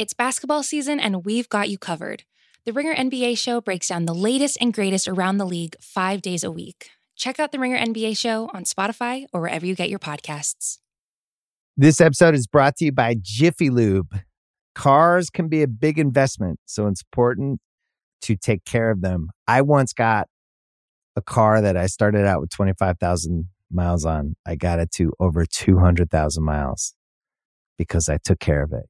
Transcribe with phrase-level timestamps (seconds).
[0.00, 2.24] It's basketball season, and we've got you covered.
[2.64, 6.42] The Ringer NBA show breaks down the latest and greatest around the league five days
[6.42, 6.88] a week.
[7.16, 10.78] Check out the Ringer NBA show on Spotify or wherever you get your podcasts.
[11.76, 14.20] This episode is brought to you by Jiffy Lube.
[14.74, 17.60] Cars can be a big investment, so it's important
[18.22, 19.28] to take care of them.
[19.46, 20.28] I once got
[21.14, 24.36] a car that I started out with 25,000 miles on.
[24.46, 26.94] I got it to over 200,000 miles
[27.76, 28.89] because I took care of it.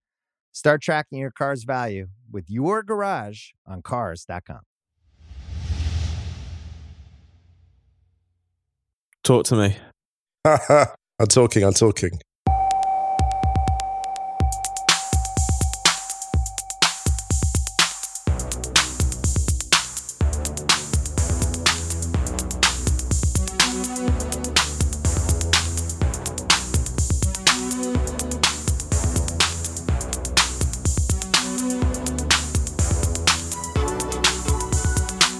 [0.51, 4.61] Start tracking your car's value with your garage on Cars.com.
[9.23, 9.77] Talk to me.
[10.45, 12.19] I'm talking, I'm talking.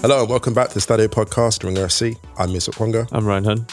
[0.02, 2.16] Hello and welcome back to the Stadio Podcast, Ringer FC.
[2.36, 3.08] I'm Musa Okwonga.
[3.12, 3.66] I'm Ryan Hunn.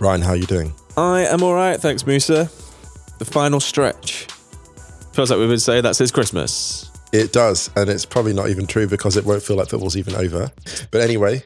[0.00, 0.74] Ryan, how are you doing?
[0.96, 2.50] I am all right, thanks, Musa.
[3.18, 4.26] The final stretch.
[5.12, 6.90] Feels like we would say that's his Christmas.
[7.12, 10.14] It does, and it's probably not even true because it won't feel like football's even
[10.14, 10.50] over.
[10.90, 11.42] But anyway,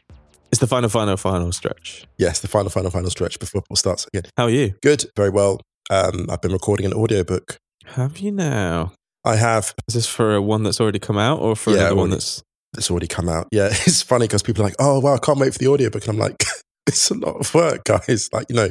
[0.51, 2.05] It's the final, final, final stretch.
[2.17, 4.29] yes, the final, final, final stretch before football starts again.
[4.35, 4.73] How are you?
[4.81, 5.61] Good, very well.
[5.89, 7.57] Um, I've been recording an audiobook.
[7.85, 8.93] Have you now?
[9.25, 11.95] I have Is this for a one that's already come out or for Yeah, another
[11.95, 12.25] one already.
[12.73, 12.85] That's.
[12.85, 13.47] it's already come out.
[13.51, 16.05] Yeah, it's funny because people are like, "Oh, wow, I can't wait for the audiobook,"
[16.05, 16.43] and I'm like,
[16.87, 18.69] "It's a lot of work, guys." Like, you know,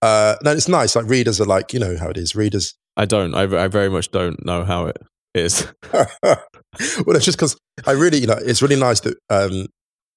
[0.00, 0.96] uh, no, it's nice.
[0.96, 2.34] Like, readers are like, you know how it is.
[2.34, 3.34] Readers, I don't.
[3.34, 4.98] I, I very much don't know how it
[5.34, 5.66] is.
[5.92, 6.36] well,
[7.16, 9.66] it's just because I really, you know, it's really nice that um,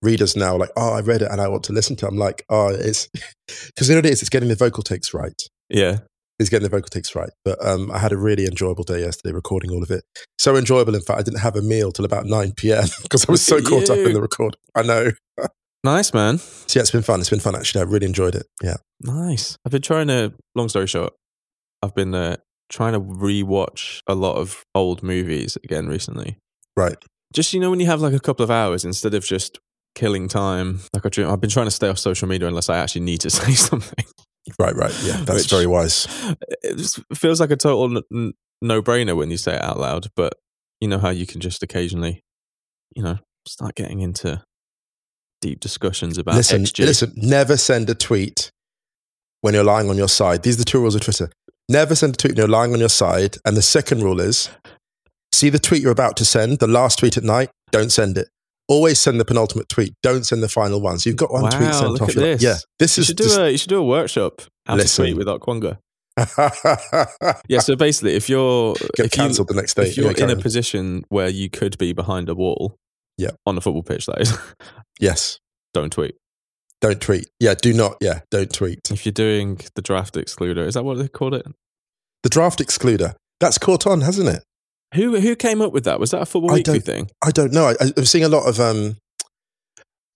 [0.01, 2.09] readers now are like, "Oh, I read it and I want to listen to." it.
[2.09, 3.07] I'm like, "Oh, it's
[3.47, 4.21] because you know what it is.
[4.21, 5.39] It's getting the vocal takes right.
[5.69, 5.99] yeah.
[6.39, 9.33] It's getting the vocal takes right." But um, I had a really enjoyable day yesterday
[9.33, 10.03] recording all of it.
[10.37, 12.85] So enjoyable, in fact, I didn't have a meal till about nine p.m.
[13.03, 14.57] because I was so caught up in the record.
[14.75, 15.11] I know.
[15.85, 16.39] Nice, man.
[16.39, 17.19] So yeah, it's been fun.
[17.19, 17.81] It's been fun actually.
[17.81, 18.47] I really enjoyed it.
[18.59, 18.77] Yeah.
[19.01, 19.55] Nice.
[19.63, 21.13] I've been trying to, long story short,
[21.83, 22.37] I've been uh,
[22.69, 26.39] trying to rewatch a lot of old movies again recently.
[26.75, 26.97] Right.
[27.33, 29.59] Just, you know, when you have like a couple of hours instead of just
[29.93, 32.77] killing time, like I dream, I've been trying to stay off social media unless I
[32.79, 34.05] actually need to say something.
[34.59, 34.75] Right.
[34.75, 34.93] Right.
[35.03, 35.17] Yeah.
[35.23, 36.07] That's Which- very wise.
[36.61, 40.07] It just feels like a total n- no brainer when you say it out loud,
[40.15, 40.33] but
[40.79, 42.21] you know how you can just occasionally,
[42.95, 43.17] you know,
[43.47, 44.43] start getting into
[45.41, 46.63] deep discussions about Listen.
[46.63, 46.85] XG.
[46.85, 47.13] Listen.
[47.15, 48.51] Never send a tweet
[49.41, 50.43] when you're lying on your side.
[50.43, 51.29] These are the two rules of Twitter.
[51.69, 53.37] Never send a tweet when you're lying on your side.
[53.45, 54.49] And the second rule is,
[55.33, 57.49] see the tweet you're about to send, the last tweet at night.
[57.71, 58.29] Don't send it.
[58.67, 59.93] Always send the penultimate tweet.
[60.01, 60.97] Don't send the final one.
[60.99, 62.15] So you've got one wow, tweet sent off.
[62.15, 62.43] You're like, this.
[62.43, 62.55] Yeah.
[62.79, 65.05] This you is should do just, a you should do a workshop how Listen.
[65.05, 65.77] to tweet without Okwonga.
[67.47, 69.83] Yeah, so basically, if you're get if you- cancelled the next day.
[69.87, 72.75] if you're Yeah, in a position where you could be behind a wall,
[73.17, 73.31] Yeah.
[73.45, 74.37] on a football pitch, that is,
[74.99, 75.39] yes.
[75.73, 76.15] don't tweet.
[76.81, 77.27] Don't tweet.
[77.39, 77.53] Yeah.
[77.55, 77.97] Do not.
[78.01, 78.21] Yeah.
[78.31, 78.79] Don't tweet.
[78.91, 81.45] If you're doing the draft excluder, is that what they called it?
[82.23, 83.13] The draft excluder.
[83.39, 84.43] That's caught on, hasn't it?
[84.93, 85.99] Who who came up with that?
[85.99, 87.09] Was that a football I weekly don't- thing?
[87.23, 87.73] I don't know.
[87.79, 88.97] I, I'm seeing a lot of um,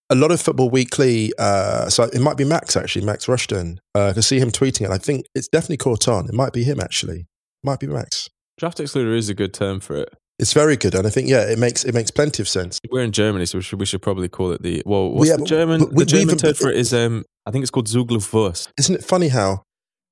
[0.10, 1.32] a lot of football weekly.
[1.38, 3.80] Uh, so it might be Max actually, Max Rushton.
[3.96, 4.92] Uh, I can see him tweeting it.
[4.92, 6.28] I think it's definitely caught on.
[6.28, 7.26] It might be him actually.
[7.64, 8.30] Might be Max.
[8.58, 10.14] Draft excluder is a good term for it.
[10.38, 12.80] It's very good, and I think yeah, it makes it makes plenty of sense.
[12.90, 15.10] We're in Germany, so we should, we should probably call it the well.
[15.12, 15.90] What's yeah, the German?
[15.90, 18.70] we- the German term for it is um, I think it's called Zuglewurst.
[18.78, 19.64] Isn't it funny how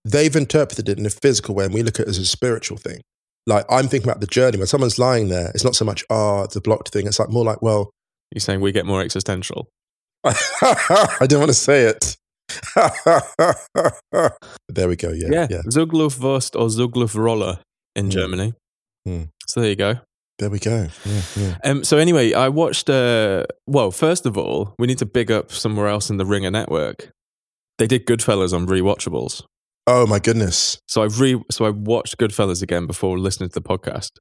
[0.04, 2.78] they've interpreted it in a physical way, and we look at it as a spiritual
[2.78, 3.00] thing?
[3.48, 5.50] Like I'm thinking about the journey when someone's lying there.
[5.56, 7.08] It's not so much ah, the blocked thing.
[7.08, 7.90] It's like more like well,
[8.32, 9.68] You're saying we get more existential.
[10.26, 12.18] I don't want to say it.
[14.70, 15.12] there we go.
[15.12, 15.62] Yeah, Yeah, yeah.
[15.68, 17.60] Zuglewurst or Zuglewroller
[17.96, 18.10] in Hmm.
[18.12, 18.54] Germany.
[19.06, 19.24] Hmm.
[19.48, 19.96] So there you go.
[20.40, 20.88] There we go.
[21.06, 21.58] Yeah, yeah.
[21.64, 22.90] Um, so anyway, I watched.
[22.90, 26.52] Uh, well, first of all, we need to big up somewhere else in the Ringer
[26.52, 27.10] network.
[27.80, 29.44] They did Goodfellas on rewatchables.
[29.90, 30.80] Oh my goodness.
[30.88, 34.12] So I re so I watched Goodfellas again before listening to the podcast.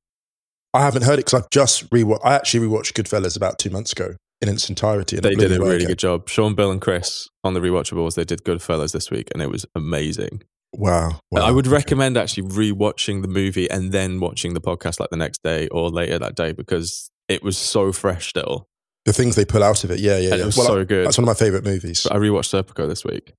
[0.73, 2.21] I haven't heard it because I've just rewatched.
[2.25, 5.17] I actually rewatched Goodfellas about two months ago in its entirety.
[5.17, 5.89] it They did a really again.
[5.89, 6.29] good job.
[6.29, 8.15] Sean, Bill, and Chris on the rewatchables.
[8.15, 10.43] They did Goodfellas this week, and it was amazing.
[10.73, 11.21] Wow.
[11.31, 11.43] wow.
[11.47, 15.43] I would recommend actually rewatching the movie and then watching the podcast like the next
[15.43, 18.67] day or later that day because it was so fresh still.
[19.07, 20.01] the things they pull out of it.
[20.01, 20.43] Yeah, yeah, And yeah.
[20.43, 21.07] it was Well, so I- good.
[21.07, 23.33] That's one of my favorite movies, But I rewatched Serpico this week.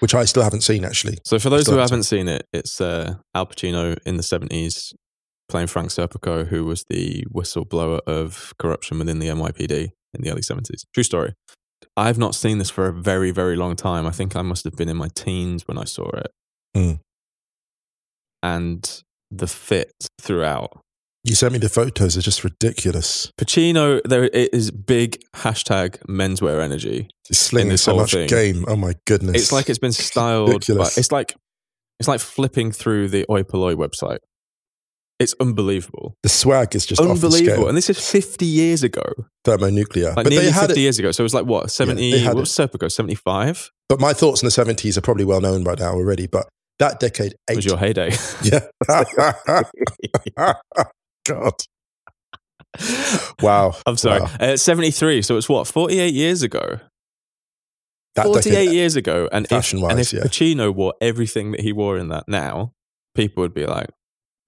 [0.00, 1.18] Which I still haven't seen actually.
[1.24, 4.92] So for those who haven't seen it, it's uh, Al Pacino in the seventies
[5.48, 10.42] playing Frank Serpico, who was the whistleblower of corruption within the NYPD in the early
[10.42, 10.84] seventies.
[10.94, 11.34] True story.
[11.96, 14.06] I've not seen this for a very, very long time.
[14.06, 16.30] I think I must have been in my teens when I saw it,
[16.74, 16.92] Hmm.
[18.42, 20.80] and the fit throughout.
[21.28, 23.30] You sent me the photos; they're just ridiculous.
[23.38, 27.08] Pacino, there it is big hashtag menswear energy.
[27.28, 28.28] He's slinging so much thing.
[28.28, 28.64] game.
[28.66, 29.36] Oh my goodness!
[29.36, 30.66] It's like it's been styled.
[30.66, 31.34] By, it's like
[32.00, 34.18] it's like flipping through the Oi Polloi website.
[35.18, 36.16] It's unbelievable.
[36.22, 37.54] the swag is just off the unbelievable.
[37.56, 37.68] scale.
[37.68, 39.02] And this is 50 years ago.
[39.44, 40.82] Thermonuclear, Like but nearly they had 50 it.
[40.82, 41.10] years ago.
[41.10, 42.12] So it was like what, 70?
[42.12, 42.88] they had what was Serpico?
[42.90, 43.70] 75?
[43.88, 46.28] But my thoughts in the seventies are probably well known by now already.
[46.28, 46.48] But
[46.78, 48.12] that decade, It was your heyday.
[48.44, 48.60] yeah.
[51.28, 51.52] God.
[53.42, 53.74] Wow.
[53.86, 54.20] I'm sorry.
[54.20, 54.30] Wow.
[54.40, 55.22] Uh, 73.
[55.22, 56.80] So it's what, 48 years ago?
[58.14, 59.28] That 48 decade, years ago.
[59.30, 60.20] And if, and if yeah.
[60.22, 62.72] Pacino wore everything that he wore in that now,
[63.14, 63.88] people would be like,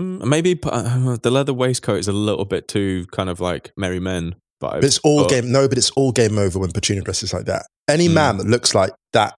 [0.00, 4.00] mm, maybe uh, the leather waistcoat is a little bit too kind of like Merry
[4.00, 4.72] Men vibes.
[4.72, 5.52] But it's all but- game.
[5.52, 7.66] No, but it's all game over when Pacino dresses like that.
[7.88, 8.14] Any Mm.
[8.14, 9.34] man that looks like that,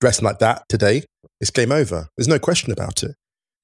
[0.00, 1.02] dressing like that today,
[1.40, 2.08] it's game over.
[2.16, 3.14] There's no question about it.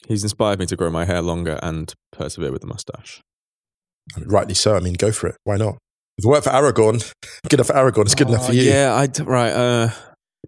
[0.08, 3.20] He's inspired me to grow my hair longer and persevere with the mustache.
[4.18, 4.76] Rightly so.
[4.76, 5.36] I mean, go for it.
[5.44, 5.78] Why not?
[6.18, 7.12] If it worked for Aragorn,
[7.48, 8.04] good enough for Aragorn.
[8.06, 8.62] It's good enough Oh, for you.
[8.62, 9.50] Yeah, I right.
[9.52, 9.90] Uh,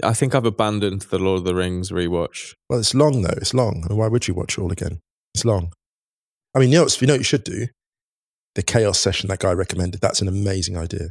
[0.03, 2.55] I think I've abandoned the Lord of the Rings rewatch.
[2.71, 3.35] Well, it's long though.
[3.37, 3.85] It's long.
[3.89, 5.01] Why would you watch it all again?
[5.35, 5.73] It's long.
[6.55, 7.67] I mean, you know, you know what you should do?
[8.55, 10.01] The chaos session that guy recommended.
[10.01, 11.11] That's an amazing idea.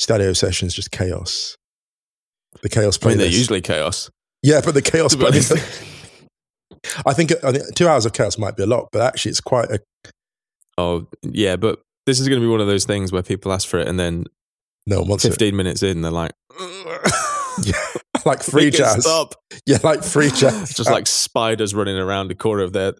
[0.00, 1.56] Stadio sessions, just chaos.
[2.62, 4.08] The chaos I mean, they're usually chaos.
[4.42, 5.90] yeah, but the chaos playlist.
[7.06, 9.40] I think, I think two hours of chaos might be a lot, but actually, it's
[9.40, 9.78] quite a
[10.78, 13.68] oh, yeah, but this is going to be one of those things where people ask
[13.68, 14.24] for it, and then
[14.86, 15.30] no one wants it.
[15.30, 16.32] 15 minutes in, they're like,
[17.62, 17.74] Yeah,
[18.24, 19.02] like free "Make jazz.
[19.02, 19.34] Stop.
[19.66, 20.74] Yeah, like free jazz.
[20.74, 22.94] Just like spiders running around the corner of their.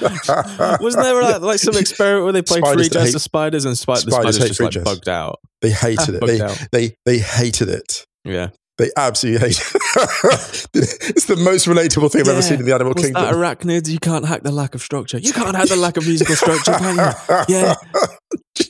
[0.00, 3.64] Wasn't there like, like some experiment where they played Spiders free jazz hate- to spiders
[3.64, 4.84] and spi- the spiders spiders just like jazz.
[4.84, 5.40] bugged out?
[5.62, 6.20] they hated it.
[6.26, 6.38] They,
[6.72, 8.04] they they hated it.
[8.24, 8.50] Yeah.
[8.80, 9.66] They absolutely hate it.
[10.74, 13.22] it's the most relatable thing I've ever seen in the animal What's kingdom.
[13.22, 13.88] that arachnids?
[13.88, 15.18] You can't hack the lack of structure.
[15.18, 17.34] You can't hack the lack of musical structure, can you?
[17.54, 17.74] Yeah.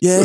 [0.03, 0.25] Yeah.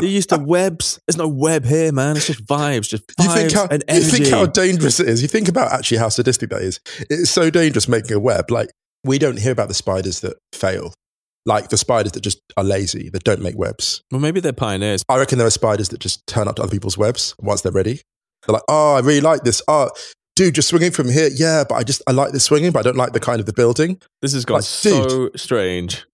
[0.00, 0.98] You're used to webs.
[1.06, 2.16] There's no web here, man.
[2.16, 5.22] It's just vibes, just You vibes think, how, and you think how dangerous it is.
[5.22, 6.80] You think about actually how sadistic that is.
[7.10, 8.50] It's so dangerous making a web.
[8.50, 8.70] Like,
[9.04, 10.92] we don't hear about the spiders that fail.
[11.46, 14.02] Like the spiders that just are lazy, that don't make webs.
[14.10, 15.04] well, maybe they're pioneers.
[15.08, 17.70] I reckon there are spiders that just turn up to other people's webs once they're
[17.70, 18.00] ready.
[18.46, 19.62] They're like, oh, I really like this.
[19.68, 19.90] Oh,
[20.36, 21.30] dude, just swinging from here.
[21.34, 23.46] Yeah, but I just, I like this swinging, but I don't like the kind of
[23.46, 24.00] the building.
[24.22, 26.04] This has gone Like, so strange.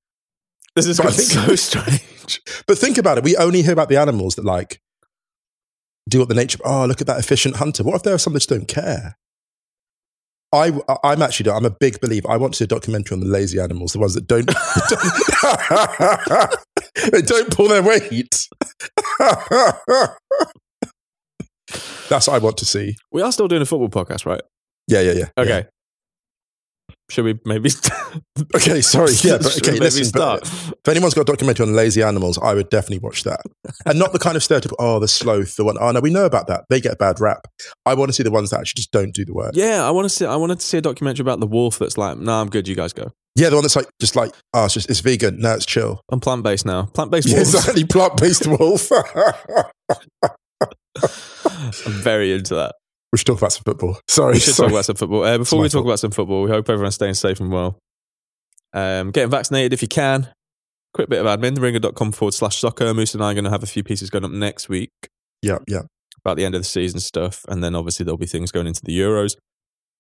[0.77, 2.41] This has gone so strange.
[2.67, 3.25] But think about it.
[3.25, 4.81] We only hear about the animals that like
[6.09, 6.59] do what the nature.
[6.65, 7.83] Oh, look at that efficient hunter.
[7.83, 9.17] What if there are some that just don't care?
[10.53, 10.73] I,
[11.05, 12.29] I'm actually, I'm a big believer.
[12.29, 14.47] I want to do a documentary on the lazy animals, the ones that don't,
[17.13, 18.49] they don't pull their weight.
[22.09, 22.97] That's what I want to see.
[23.13, 24.41] We are still doing a football podcast, right?
[24.87, 25.29] Yeah, yeah, yeah.
[25.39, 25.67] Okay.
[27.11, 27.71] Should we maybe?
[28.55, 29.13] Okay, sorry.
[29.23, 30.11] Yeah, but okay, listen.
[30.15, 33.41] but if anyone's got a documentary on lazy animals, I would definitely watch that.
[33.87, 35.77] And not the kind of stereotype, oh, the sloth, the one.
[35.81, 36.65] Oh, no, we know about that.
[36.69, 37.47] They get a bad rap.
[37.87, 39.53] I want to see the ones that actually just don't do the work.
[39.55, 40.27] Yeah, I want to see.
[40.27, 42.67] I wanted to see a documentary about the wolf that's like, "No, I'm good.
[42.67, 45.39] You guys go." Yeah, the one that's like, just like, oh, it's just, it's vegan.
[45.39, 46.01] No, it's chill.
[46.11, 46.87] I'm plant based now.
[46.87, 47.85] Plant based Yeah, exactly.
[47.85, 48.91] Plant based wolf.
[51.87, 52.75] I'm very into that.
[53.13, 53.99] we should talk about some football.
[54.09, 54.35] Sorry.
[54.35, 54.69] We should sorry.
[54.69, 55.25] talk about some football.
[55.25, 55.87] Uh, before we talk fault.
[55.87, 57.79] about some football, we hope everyone's staying safe and well.
[58.73, 60.29] Um, getting vaccinated if you can.
[60.93, 62.93] Quick bit of admin, ringer.com forward slash soccer.
[62.95, 64.91] Moose and I are going to have a few pieces going up next week
[65.43, 65.83] yeah, yeah.
[66.25, 67.45] about the end of the season stuff.
[67.49, 69.37] And then obviously there'll be things going into the Euros.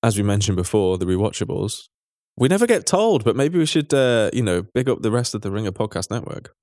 [0.03, 1.89] As we mentioned before, the rewatchables.
[2.37, 5.35] We never get told, but maybe we should, uh, you know, big up the rest
[5.35, 6.55] of the Ringer podcast network.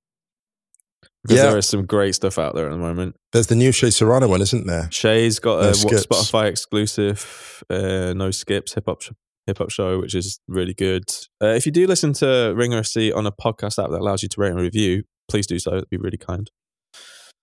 [1.28, 1.50] Because Yeah.
[1.50, 3.16] there is some great stuff out there at the moment.
[3.32, 4.88] There's the new Shea Serrano one, isn't there?
[4.90, 6.06] Shay's got No a skips.
[6.06, 9.02] Spotify exclusive, uh, no skips, hip hop
[9.46, 11.04] hip hop show, which is really good.
[11.42, 14.28] Uh, if you do listen to Ringer FC on a podcast app that allows you
[14.30, 15.76] to rate and review, please do so.
[15.76, 16.50] It'd be really kind.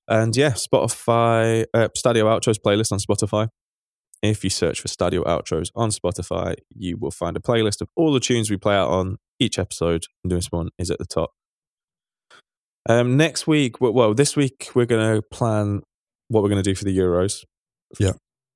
[0.08, 3.50] And yeah, Spotify, uh, Stadio Outros playlist on Spotify.
[4.22, 8.14] If you search for Stadio Outros on Spotify, you will find a playlist of all
[8.14, 10.06] the tunes we play out on each episode.
[10.24, 11.32] And Doing One is at the top.
[12.88, 15.82] Um, next week, well, well, this week we're going to plan
[16.28, 17.44] what we're going to do for the Euros.
[18.00, 18.14] Yeah.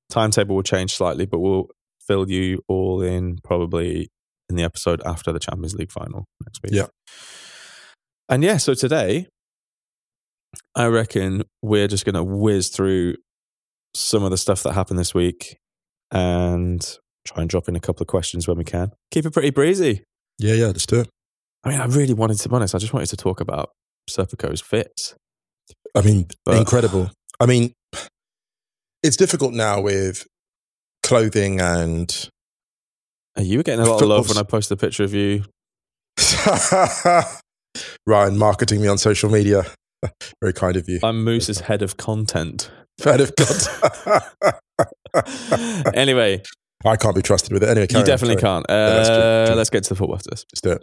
[0.08, 1.68] Timetable will change slightly, but we'll
[2.00, 4.08] fill you all in probably
[4.48, 6.72] in the episode after the Champions League final next week.
[6.72, 6.86] Yeah.
[8.28, 9.26] And yeah, so today,
[10.74, 13.16] I reckon we're just going to whiz through
[13.94, 15.56] some of the stuff that happened this week
[16.12, 16.80] and
[17.26, 18.92] try and drop in a couple of questions when we can.
[19.10, 20.04] Keep it pretty breezy.
[20.38, 21.08] Yeah, yeah, let's do it.
[21.64, 22.74] I mean, I really wanted to be honest.
[22.74, 23.70] I just wanted to talk about
[24.08, 25.14] Serpico's fits.
[25.94, 27.10] I mean, But- incredible.
[27.40, 27.72] I mean,
[29.02, 30.26] it's difficult now with
[31.02, 32.28] clothing and
[33.36, 35.44] Are you were getting a lot of love when I posted a picture of you.
[38.06, 39.64] Ryan marketing me on social media.
[40.42, 40.98] Very kind of you.
[41.02, 42.70] I'm Moose's head of content.
[43.04, 44.54] Head of God.
[45.94, 46.42] anyway,
[46.84, 47.70] I can't be trusted with it.
[47.70, 48.62] Anyway, you definitely sorry.
[48.64, 48.70] can't.
[48.70, 49.54] Uh, true.
[49.54, 50.44] let's get to the football after this.
[50.52, 50.82] Let's do it.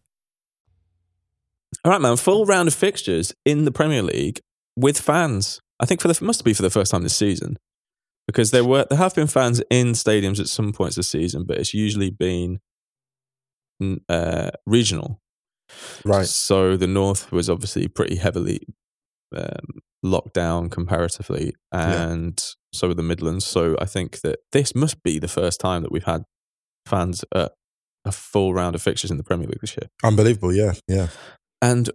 [1.83, 2.15] All right, man.
[2.17, 4.39] Full round of fixtures in the Premier League
[4.75, 5.59] with fans.
[5.79, 7.57] I think for the must be for the first time this season
[8.27, 11.57] because there were there have been fans in stadiums at some points this season, but
[11.57, 12.59] it's usually been
[14.07, 15.19] uh, regional.
[16.05, 16.27] Right.
[16.27, 18.59] So the north was obviously pretty heavily
[19.35, 22.09] um, locked down comparatively, Yeah.
[22.11, 23.45] and so were the Midlands.
[23.45, 26.23] So I think that this must be the first time that we've had
[26.85, 27.53] fans at
[28.05, 29.89] a full round of fixtures in the Premier League this year.
[30.03, 30.53] Unbelievable.
[30.53, 30.73] Yeah.
[30.87, 31.07] Yeah.
[31.61, 31.89] And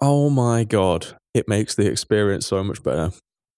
[0.00, 3.12] oh my god, it makes the experience so much better.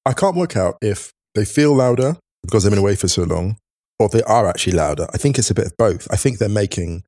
[0.07, 3.57] I can't work out if they feel louder because they've been away for so long
[3.99, 5.07] or they are actually louder.
[5.13, 6.09] I think it's a bit of both.
[6.11, 7.05] I think they're making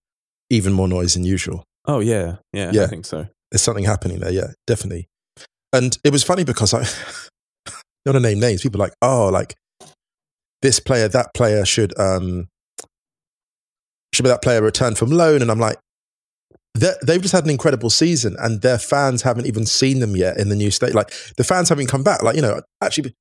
[0.50, 1.64] even more noise than usual.
[1.87, 2.85] Oh yeah, yeah, yeah.
[2.85, 3.26] I think so.
[3.50, 4.31] There's something happening there.
[4.31, 5.09] Yeah, definitely.
[5.73, 6.81] And it was funny because I
[8.05, 8.62] don't want to name names.
[8.62, 9.55] People are like, oh, like
[10.61, 12.49] this player, that player should um
[14.14, 15.41] should be that player returned from loan.
[15.41, 15.79] And I'm like,
[16.75, 20.49] they've just had an incredible season, and their fans haven't even seen them yet in
[20.49, 20.95] the new state.
[20.95, 22.23] Like the fans haven't come back.
[22.23, 23.14] Like you know, actually,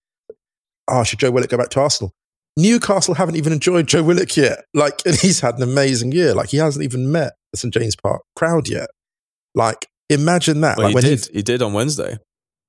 [0.88, 2.14] oh, should Joe Willock go back to Arsenal?
[2.58, 4.66] Newcastle haven't even enjoyed Joe Willock yet.
[4.74, 6.34] Like, and he's had an amazing year.
[6.34, 8.90] Like he hasn't even met the St James Park crowd yet.
[9.56, 10.78] Like, imagine that.
[10.78, 11.26] Well, like he did.
[11.28, 12.18] he He did on Wednesday,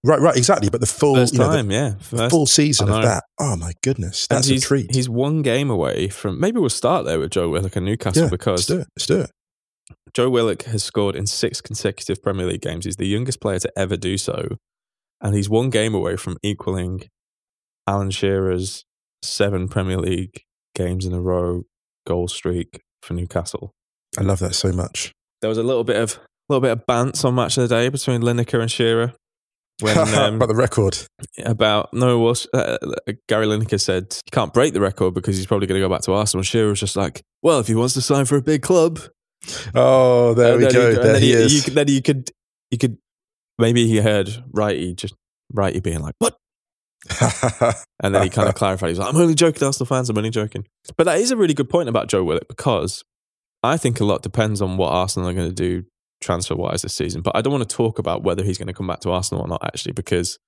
[0.04, 0.68] Right, right, exactly.
[0.68, 1.70] But the full, first you know, the time.
[1.70, 2.30] yeah, first.
[2.30, 3.22] full season of that.
[3.38, 4.92] Oh my goodness, that's a treat.
[4.92, 6.40] He's one game away from.
[6.40, 8.88] Maybe we'll start there with Joe Willock and Newcastle yeah, because let's do it.
[8.96, 9.30] Let's do it.
[10.14, 12.84] Joe Willock has scored in six consecutive Premier League games.
[12.84, 14.56] He's the youngest player to ever do so.
[15.20, 17.04] And he's one game away from equaling
[17.86, 18.84] Alan Shearer's
[19.22, 20.42] seven Premier League
[20.74, 21.62] games in a row
[22.06, 23.72] goal streak for Newcastle.
[24.18, 25.12] I love that so much.
[25.40, 27.74] There was a little bit of a little bit of bants on match of the
[27.74, 29.14] day between Lineker and Shearer.
[29.80, 30.98] When um, but the record.
[31.44, 32.78] about no, well, uh,
[33.28, 36.02] Gary Lineker said you can't break the record because he's probably going to go back
[36.02, 36.42] to Arsenal.
[36.42, 39.00] Shearer was just like, well, if he wants to sign for a big club,
[39.74, 40.88] Oh, there And we go.
[40.88, 41.54] you- there then he you, is.
[41.54, 42.30] You could, then you could,
[42.70, 42.98] you could,
[43.58, 45.14] maybe he heard Righty just
[45.52, 46.36] Righty being like, "What?"
[48.02, 48.90] And then he kind of clarified.
[48.90, 50.08] He's like, "I'm only joking, Arsenal fans.
[50.10, 53.04] I'm only joking." But that is a really good point about Joe Willock because
[53.62, 55.84] I think a lot depends on what Arsenal are going to do
[56.20, 57.20] transfer wise this season.
[57.22, 59.44] But I don't want to talk about whether he's going to come back to Arsenal
[59.44, 60.38] or not actually because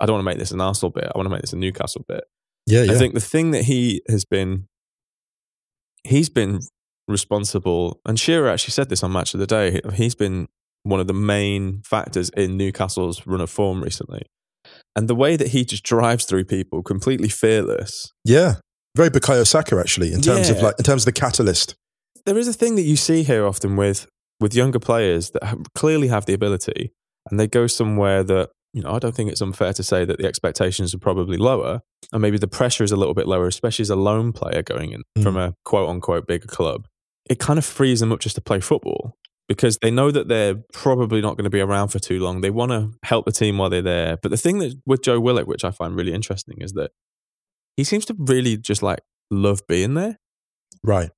[0.00, 1.04] I don't want to make this an Arsenal bit.
[1.04, 2.24] I want to make this a Newcastle bit.
[2.66, 2.92] yeah, yeah.
[2.92, 4.66] I think the thing that he has been,
[6.04, 6.60] he's been
[7.08, 9.80] responsible, and Shearer actually said this on Match of the Day.
[9.94, 10.46] He's been
[10.82, 14.22] one of the main factors in Newcastle's run of form recently.
[14.96, 18.12] And the way that he just drives through people, completely fearless.
[18.24, 18.54] yeah.
[18.96, 21.74] Very Bukayo Saka, actually, in terms of like, in terms of the catalyst.
[22.26, 24.06] There is a thing that you see here often with
[24.40, 26.92] with younger players that have, clearly have the ability,
[27.28, 28.92] and they go somewhere that you know.
[28.92, 31.80] I don't think it's unfair to say that the expectations are probably lower,
[32.12, 34.92] and maybe the pressure is a little bit lower, especially as a loan player going
[34.92, 35.22] in Mm.
[35.24, 36.86] from a quote unquote bigger club.
[37.28, 39.16] It kind of frees them up just to play football
[39.48, 42.40] because they know that they're probably not going to be around for too long.
[42.40, 44.16] They want to help the team while they're there.
[44.16, 46.90] But the thing that with Joe Willock, which I find really interesting, is that
[47.76, 49.00] he seems to really just like
[49.30, 50.18] love being there.
[50.82, 51.10] Right.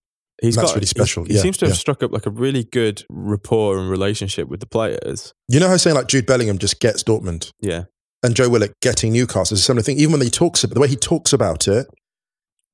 [0.43, 1.25] He's That's got really special.
[1.25, 1.79] He Yeah, seems to have yeah.
[1.79, 5.33] struck up like a really good rapport and relationship with the players.
[5.49, 7.85] You know how saying like Jude Bellingham just gets Dortmund Yeah,
[8.23, 9.99] and Joe Willock getting Newcastle is a similar thing.
[9.99, 11.87] Even when he talks about the way he talks about it,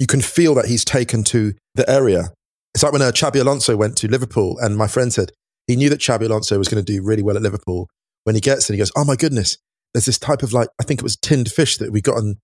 [0.00, 2.32] you can feel that he's taken to the area.
[2.74, 5.32] It's like when uh, Xabi Alonso went to Liverpool, and my friend said
[5.66, 7.88] he knew that Xabi Alonso was going to do really well at Liverpool.
[8.24, 9.58] When he gets there, he goes, "Oh my goodness,
[9.92, 12.36] there's this type of like I think it was tinned fish that we got in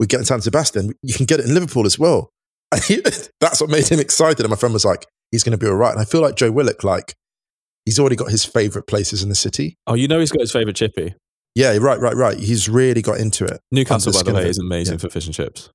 [0.00, 0.92] we get in San Sebastian.
[1.02, 2.30] You can get it in Liverpool as well."
[2.72, 3.02] And he,
[3.38, 4.40] that's what made him excited.
[4.40, 6.36] And my friend was like, "He's going to be all right." And I feel like
[6.36, 7.14] Joe Willock, like
[7.84, 9.76] he's already got his favorite places in the city.
[9.86, 11.14] Oh, you know he's got his favourite chippy.
[11.54, 12.38] Yeah, right, right, right.
[12.38, 13.60] He's really got into it.
[13.70, 14.98] Newcastle, by the way, is amazing Yeah.
[15.00, 15.68] for fish and chips.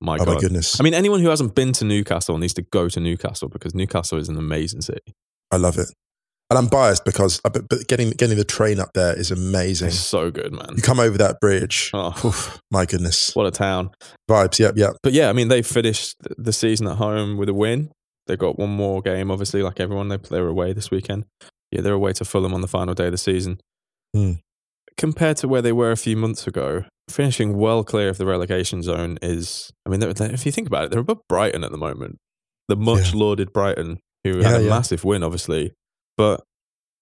[0.00, 0.34] My Oh God.
[0.34, 0.78] my goodness.
[0.80, 4.18] I mean, anyone who hasn't been to Newcastle needs to go to Newcastle because Newcastle
[4.18, 5.14] is an amazing city.
[5.50, 5.88] I love it.
[6.50, 9.88] And I'm biased because uh, but, but getting getting the train up there is amazing.
[9.88, 10.76] It's so good, man.
[10.76, 11.90] You come over that bridge.
[11.92, 13.34] Oh, Oof, my goodness.
[13.36, 13.90] what a town.
[14.30, 14.58] Vibes.
[14.58, 14.96] Yep, yep.
[15.02, 17.90] But yeah, I mean, they finished the season at home with a win.
[18.26, 20.08] They've got one more game, obviously, like everyone.
[20.08, 21.26] They they're away this weekend.
[21.70, 23.60] Yeah, they're away to Fulham on the final day of the season.
[24.14, 24.32] Hmm.
[24.96, 28.82] Compared to where they were a few months ago, finishing well clear of the relegation
[28.82, 29.72] zone is.
[29.86, 32.18] I mean, they're, they're- if you think about it, they're above Brighton at the moment.
[32.68, 34.70] The much lauded Brighton, who Yeah, had a yeah.
[34.70, 35.72] massive win, obviously.
[36.16, 36.42] But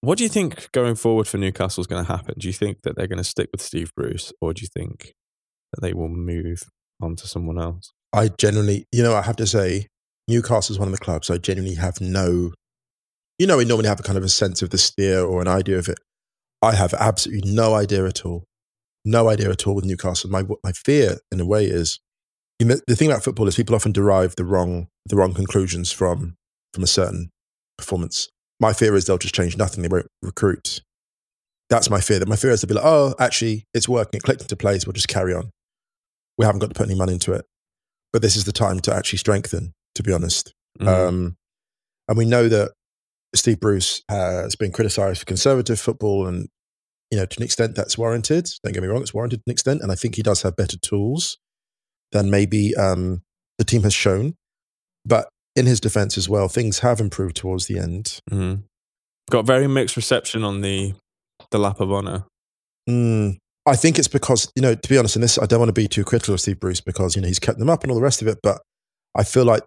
[0.01, 2.35] what do you think going forward for Newcastle is going to happen?
[2.37, 5.11] Do you think that they're going to stick with Steve Bruce, or do you think
[5.73, 6.63] that they will move
[7.01, 7.91] on to someone else?
[8.13, 9.87] I generally, you know, I have to say,
[10.29, 12.51] Newcastle is one of the clubs I genuinely have no.
[13.39, 15.47] You know, we normally have a kind of a sense of the steer or an
[15.47, 15.99] idea of it.
[16.61, 18.45] I have absolutely no idea at all.
[19.07, 20.29] No idea at all with Newcastle.
[20.29, 21.99] My my fear, in a way, is
[22.59, 25.91] you know, the thing about football is people often derive the wrong the wrong conclusions
[25.91, 26.35] from
[26.73, 27.29] from a certain
[27.77, 28.27] performance.
[28.59, 29.81] My fear is they'll just change nothing.
[29.81, 30.81] They won't recruit.
[31.69, 32.19] That's my fear.
[32.19, 34.17] That my fear is they'll be like, oh, actually, it's working.
[34.17, 34.85] It clicked into place.
[34.85, 35.51] We'll just carry on.
[36.37, 37.45] We haven't got to put any money into it.
[38.11, 39.73] But this is the time to actually strengthen.
[39.95, 40.87] To be honest, Mhm.
[40.87, 41.37] um,
[42.07, 42.73] and we know that
[43.33, 46.49] Steve Bruce has been criticised for conservative football, and
[47.11, 48.49] you know to an extent that's warranted.
[48.63, 50.55] Don't get me wrong; it's warranted to an extent, and I think he does have
[50.55, 51.37] better tools
[52.11, 53.21] than maybe um,
[53.57, 54.35] the team has shown.
[55.05, 58.19] But in his defence as well, things have improved towards the end.
[58.29, 58.63] Mhm.
[59.29, 60.93] Got very mixed reception on the
[61.51, 62.25] the lap of honor.
[62.89, 65.69] Mm, I think it's because you know, to be honest, and this I don't want
[65.69, 67.91] to be too critical of Steve Bruce because you know he's kept them up and
[67.91, 68.61] all the rest of it, but
[69.15, 69.63] I feel like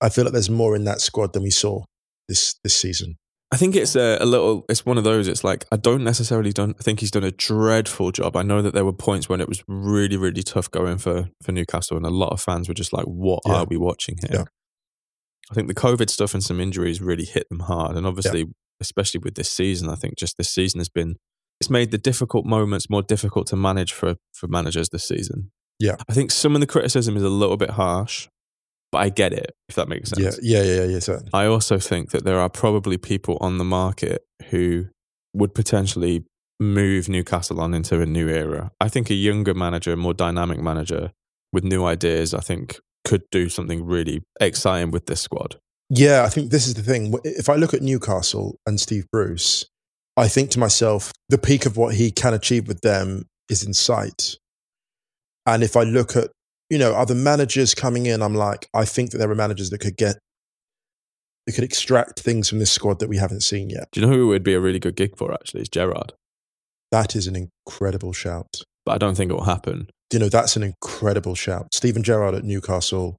[0.00, 1.84] I feel like there's more in that squad than we saw
[2.28, 3.16] this this season.
[3.52, 4.64] I think it's a, a little.
[4.68, 5.26] It's one of those.
[5.26, 8.36] It's like I don't necessarily don't think he's done a dreadful job.
[8.36, 11.50] I know that there were points when it was really, really tough going for for
[11.52, 13.54] Newcastle, and a lot of fans were just like, "What Yeah.
[13.54, 14.44] are we watching here?" Yeah.
[15.50, 18.44] I think the COVID stuff and some injuries really hit them hard, and obviously,
[18.80, 21.16] especially with this season, I think just this season has been
[21.60, 25.50] it's made the difficult moments more difficult to manage for for managers this season.
[25.80, 25.96] Yeah.
[26.08, 28.28] I think some of the criticism is a little bit harsh,
[28.92, 30.38] but I get it if that makes sense.
[30.42, 30.98] Yeah, yeah, yeah, yeah.
[30.98, 31.30] Certainly.
[31.32, 34.86] I also think that there are probably people on the market who
[35.34, 36.24] would potentially
[36.58, 38.70] move Newcastle on into a new era.
[38.80, 41.12] I think a younger manager, a more dynamic manager
[41.52, 45.56] with new ideas, I think could do something really exciting with this squad.
[45.88, 47.14] Yeah, I think this is the thing.
[47.24, 49.66] If I look at Newcastle and Steve Bruce,
[50.16, 53.72] I think to myself, the peak of what he can achieve with them is in
[53.74, 54.36] sight.
[55.46, 56.30] And if I look at,
[56.70, 59.78] you know, other managers coming in, I'm like, I think that there are managers that
[59.78, 60.16] could get,
[61.46, 63.88] that could extract things from this squad that we haven't seen yet.
[63.92, 65.62] Do you know who it would be a really good gig for, actually?
[65.62, 66.12] Is Gerrard.
[66.90, 68.62] That is an incredible shout.
[68.86, 69.90] But I don't think it will happen.
[70.12, 71.74] You know, that's an incredible shout.
[71.74, 73.16] Steven Gerrard at Newcastle.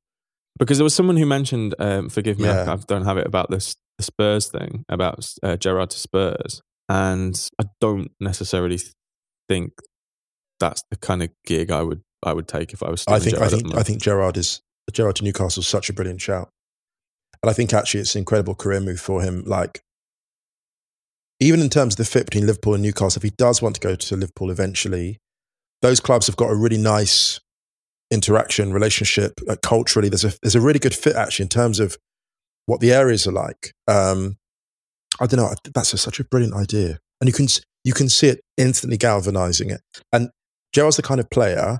[0.60, 2.66] Because there was someone who mentioned, um, forgive me, Yeah.
[2.70, 6.62] I, I don't have it about this the Spurs thing about uh, Gerrard to Spurs,
[6.90, 8.80] and I don't necessarily
[9.48, 9.74] think
[10.60, 13.04] that's the kind of gig I would I would take if I was.
[13.08, 15.90] I think, I at the think, I think Gerrard is Gerrard to Newcastle is such
[15.90, 16.50] a brilliant shout,
[17.42, 19.44] and I think actually it's an incredible career move for him.
[19.46, 19.82] Like,
[21.40, 23.82] even in terms of the fit between Liverpool and Newcastle, if he does want to
[23.82, 25.20] go to Liverpool eventually,
[25.82, 27.40] those clubs have got a really nice
[28.12, 30.10] interaction relationship uh, culturally.
[30.10, 31.98] There's a there's a really good fit actually in terms of
[32.66, 33.74] what the areas are like.
[33.88, 34.38] Um,
[35.20, 35.54] I don't know.
[35.74, 37.48] That's a, such a brilliant idea, and you can
[37.84, 39.82] you can see it instantly galvanizing it.
[40.12, 40.30] And
[40.74, 41.80] Gerrard's the kind of player,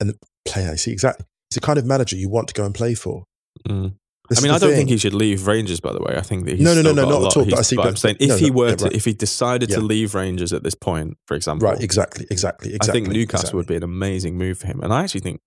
[0.00, 0.70] and the player.
[0.70, 1.26] I see exactly.
[1.50, 3.24] He's the kind of manager you want to go and play for.
[3.68, 3.94] Mm.
[4.36, 4.76] I mean, I don't thing.
[4.78, 5.78] think he should leave Rangers.
[5.78, 7.58] By the way, I think that he's No, no, no, no, not at all, but
[7.60, 8.92] I see- but I'm saying if no, he no, were yeah, to, right.
[8.92, 11.80] if he decided to leave Rangers at this point, for example, right.
[11.80, 12.26] Exactly.
[12.28, 12.76] Exactly.
[12.80, 13.56] I think Newcastle exactly.
[13.56, 15.40] would be an amazing move for him, and I actually think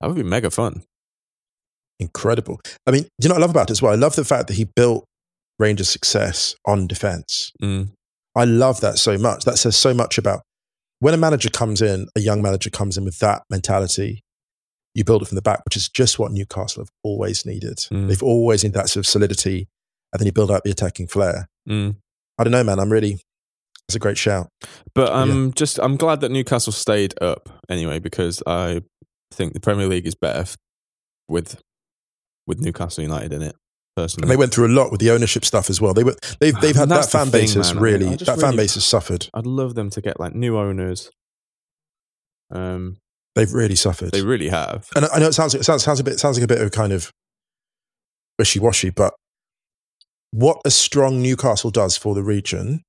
[0.00, 0.84] that would be mega fun.
[1.98, 2.60] incredible.
[2.86, 3.92] I mean, you know what I love about it as well?
[3.92, 5.04] I love the fact that he built
[5.58, 7.52] Rangers' success on defense.
[7.62, 7.90] Mm.
[8.34, 9.44] I love that so much.
[9.44, 10.40] That says so much about
[11.00, 14.22] when a manager comes in, a young manager comes in with that mentality,
[14.94, 17.78] you build it from the back, which is just what Newcastle have always needed.
[17.90, 18.08] Mm.
[18.08, 19.68] They've always needed that sort of solidity,
[20.12, 21.48] and then you build out the attacking flair.
[21.68, 21.96] Mm.
[22.38, 22.78] I don't know, man.
[22.78, 23.20] I'm really.
[23.88, 24.48] It's a great shout.
[24.94, 28.82] But I'm just I'm glad that Newcastle stayed up anyway because I
[29.32, 30.44] think the Premier League is better
[31.26, 31.60] with
[32.46, 33.56] with Newcastle United in it.
[33.96, 35.92] Personally, And they went through a lot with the ownership stuff as well.
[35.94, 37.70] They were they've they've had that fan base has.
[37.70, 39.28] I mean, really that fan base has suffered.
[39.34, 41.10] I'd love them to get like new owners.
[42.50, 42.98] Um,
[43.36, 44.10] They've really suffered.
[44.10, 44.88] they really have.
[44.96, 46.72] and I know it sounds it sounds sounds a bit sounds like a bit of
[46.72, 47.12] kind of
[48.38, 49.14] wishy washy, but
[50.32, 52.82] what a strong Newcastle does for the region,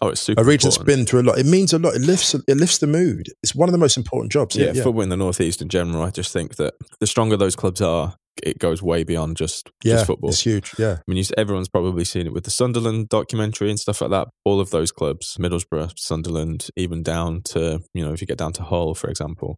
[0.00, 0.40] Oh, it's super.
[0.40, 1.38] a region that's been through a lot.
[1.38, 1.94] It means a lot.
[1.94, 3.26] It lifts it lifts the mood.
[3.42, 4.56] It's one of the most important jobs.
[4.56, 4.82] yeah, Yeah, yeah.
[4.84, 6.02] football in the northeast in general.
[6.02, 9.94] I just think that the stronger those clubs are, it goes way beyond just yeah
[9.94, 10.30] just football.
[10.30, 10.74] it's huge.
[10.78, 14.10] Yeah, I mean, you, everyone's probably seen it with the Sunderland documentary and stuff like
[14.10, 14.28] that.
[14.44, 18.52] All of those clubs, Middlesbrough, Sunderland, even down to you know, if you get down
[18.54, 19.56] to Hull, for example,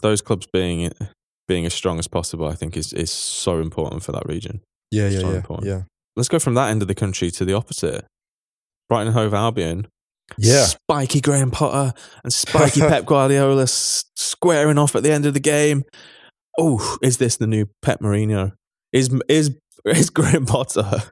[0.00, 0.90] those clubs being
[1.46, 4.60] being as strong as possible, I think is is so important for that region.
[4.90, 5.66] yeah, yeah, So yeah, important.
[5.68, 5.82] yeah.
[6.16, 8.04] Let's go from that end of the country to the opposite.
[8.88, 9.86] Brighton Hove Albion,
[10.36, 10.64] Yeah.
[10.64, 15.84] spiky Graham Potter and spiky Pep Guardiola squaring off at the end of the game.
[16.58, 18.52] Oh, is this the new Pep Mourinho?
[18.92, 21.04] Is is is Graham Potter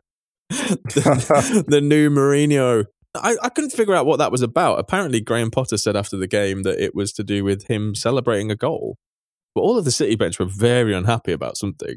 [0.51, 2.87] the, the new Mourinho?
[3.15, 4.79] I, I couldn't figure out what that was about.
[4.79, 8.51] Apparently, Graham Potter said after the game that it was to do with him celebrating
[8.51, 8.97] a goal.
[9.55, 11.97] But all of the City bench were very unhappy about something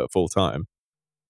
[0.00, 0.66] at full time.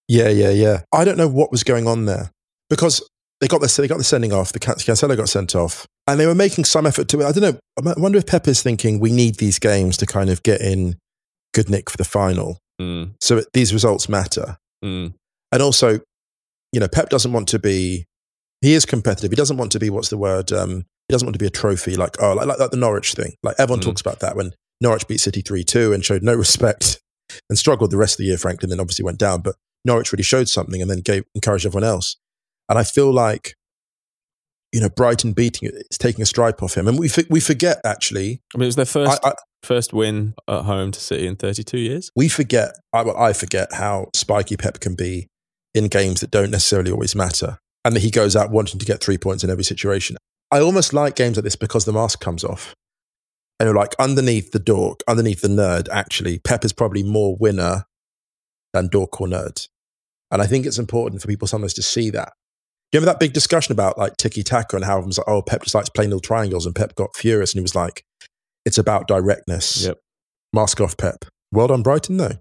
[0.09, 0.83] Yeah, yeah, yeah.
[0.93, 2.31] I don't know what was going on there
[2.71, 3.07] because
[3.41, 4.53] they got the they got the sending off.
[4.53, 7.25] The Can- Cancelo got sent off, and they were making some effort to.
[7.25, 7.59] I don't know.
[7.91, 10.97] I wonder if Pep is thinking we need these games to kind of get in
[11.57, 12.59] good nick for the final.
[12.81, 15.13] Mm, So these results matter, mm,
[15.53, 16.01] and also,
[16.73, 18.05] you know, Pep doesn't want to be.
[18.61, 19.31] He is competitive.
[19.31, 20.53] He doesn't want to be what's the word?
[20.53, 23.33] Um, he doesn't want to be a trophy like oh like, like, the Norwich thing.
[23.43, 23.85] Like everyone Mm.
[23.87, 27.01] talks about that when Norwich beat City three two and showed no respect
[27.49, 28.39] and struggled the rest of the year.
[28.39, 29.41] Frankly, and then obviously went down.
[29.43, 32.17] But Norwich really showed something and then gave encouraged everyone else.
[32.69, 33.55] And I feel like,
[34.73, 36.89] you know, Brighton beating it, it's taking a stripe off him.
[36.89, 38.43] And we we forget actually.
[38.55, 39.33] I mean, it was their first I, I,
[39.67, 42.11] first win at home to City in 32 years.
[42.17, 42.77] we forget.
[42.93, 45.27] I, well, I forget how spiky Pep can be
[45.75, 49.03] in games that don't necessarily always matter, and that he goes out wanting to get
[49.03, 50.17] three points in every situation.
[50.51, 52.75] I almost like games like this because the mask comes off.
[53.59, 57.85] And you're like underneath the dork, underneath the nerd, actually, Pep is probably more winner
[58.73, 59.67] than dork or nerd.
[60.31, 62.33] And I think it's important for people sometimes to see that.
[62.91, 65.29] Do you remember that big discussion about like tiki taka and how it was like,
[65.29, 68.05] oh, Pep just likes plain little triangles, and Pep got furious and he was like,
[68.67, 69.85] it's about directness.
[69.87, 69.99] Yep.
[70.53, 71.25] Mask off, Pep.
[71.53, 72.39] Well done, Brighton, though.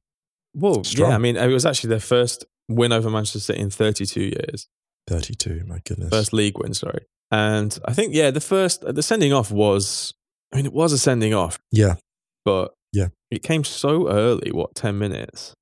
[0.54, 1.10] Well, Strong.
[1.12, 4.68] yeah, I mean, it was actually their first win over Manchester City in 32 years.
[5.08, 6.10] 32, my goodness.
[6.10, 7.06] First league win, sorry.
[7.32, 10.14] And I think, yeah, the first, the sending off was,
[10.54, 11.96] I mean, it was a sending off, Yeah.
[12.44, 13.08] but Yeah.
[13.30, 15.54] it came so early, what, 10 minutes?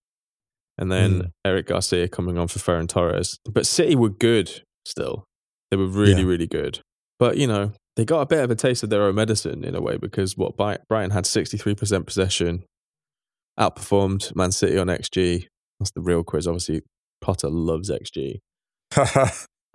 [0.78, 1.32] And then Mm.
[1.46, 3.38] Eric Garcia coming on for Ferran Torres.
[3.52, 5.26] But City were good still.
[5.72, 6.28] They were really, Yeah.
[6.28, 6.80] really good.
[7.20, 9.76] But, you know, they got a bit of a taste of their own medicine in
[9.76, 12.64] a way because what Brighton had 63% possession,
[13.60, 15.48] outperformed Man City on XG.
[15.80, 16.48] That's the real quiz.
[16.48, 16.82] Obviously,
[17.22, 18.40] Potter loves XG.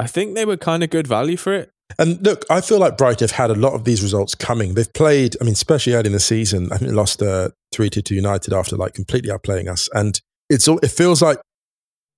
[0.01, 1.71] I think they were kind of good value for it.
[1.99, 4.75] and look, I feel like Brighton have had a lot of these results coming.
[4.75, 8.03] They've played, I mean, especially early in the season, I they lost uh, 3 2
[8.03, 9.89] to United after like completely outplaying us.
[9.93, 11.39] And it's all, it feels like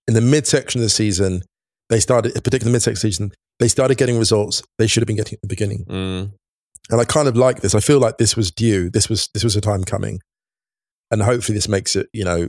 [0.09, 1.43] in the midsection of the season,
[1.89, 5.37] they started, particularly the midsection season, they started getting results they should have been getting
[5.37, 5.85] at the beginning.
[5.88, 6.33] Mm.
[6.90, 7.75] And I kind of like this.
[7.75, 8.90] I feel like this was due.
[8.90, 10.18] This was this was a time coming,
[11.11, 12.49] and hopefully this makes it you know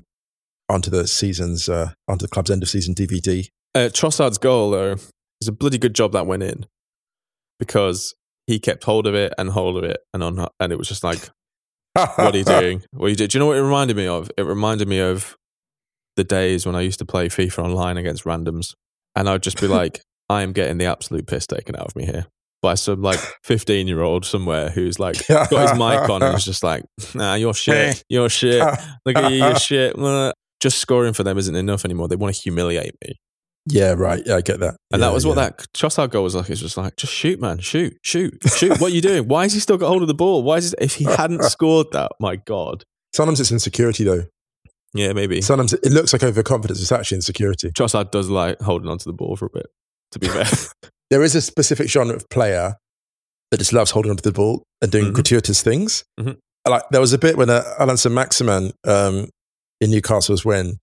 [0.68, 3.48] onto the season's uh, onto the club's end of season DVD.
[3.76, 4.96] Uh, Trossard's goal, though,
[5.42, 6.66] is a bloody good job that went in
[7.60, 8.16] because
[8.48, 11.04] he kept hold of it and hold of it, and on, and it was just
[11.04, 11.30] like,
[11.94, 12.84] what are you doing?
[12.92, 13.28] What are you doing?
[13.28, 14.32] Do you know what it reminded me of?
[14.38, 15.38] It reminded me of
[16.16, 18.74] the days when I used to play FIFA online against randoms,
[19.16, 22.06] and I'd just be like, I am getting the absolute piss taken out of me
[22.06, 22.26] here
[22.62, 26.46] by some like 15 year old somewhere who's like got his mic on and is
[26.46, 28.62] just like, nah, you're shit, you're shit.
[29.06, 29.96] Look at you, you're shit.
[30.62, 32.08] Just scoring for them isn't enough anymore.
[32.08, 33.16] They want to humiliate me.
[33.68, 34.22] Yeah, right.
[34.26, 34.76] Yeah, I get that.
[34.92, 35.50] And Yeah, that was what yeah.
[35.50, 36.50] that Trossard goal was like.
[36.50, 38.80] It's just like, just shoot, man, shoot, shoot, shoot.
[38.80, 39.28] what are you doing?
[39.28, 40.44] Why has he still got hold of the ball?
[40.44, 42.12] Why is it, if he hadn't scored that?
[42.20, 42.84] My God.
[43.14, 44.26] Sometimes it's insecurity though.
[44.94, 45.42] Yeah, maybe.
[45.42, 46.82] Sometimes it looks like overconfidence.
[46.82, 47.72] It's actually insecurity.
[47.72, 49.68] Trossard does like holding onto the ball for a bit.
[50.14, 50.46] To be fair,
[51.10, 52.76] There is a specific genre of player
[53.52, 55.14] that just loves holding onto the ball and doing Mhm.
[55.14, 56.04] gratuitous things.
[56.20, 56.38] Mhm.
[56.68, 59.30] Like there was a bit when uh, Allan Maximin um,
[59.82, 60.78] in Newcastle's win,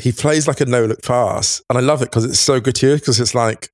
[0.00, 3.00] he plays like a no look pass, and I love it because it's so gratuitous.
[3.00, 3.68] Because it's like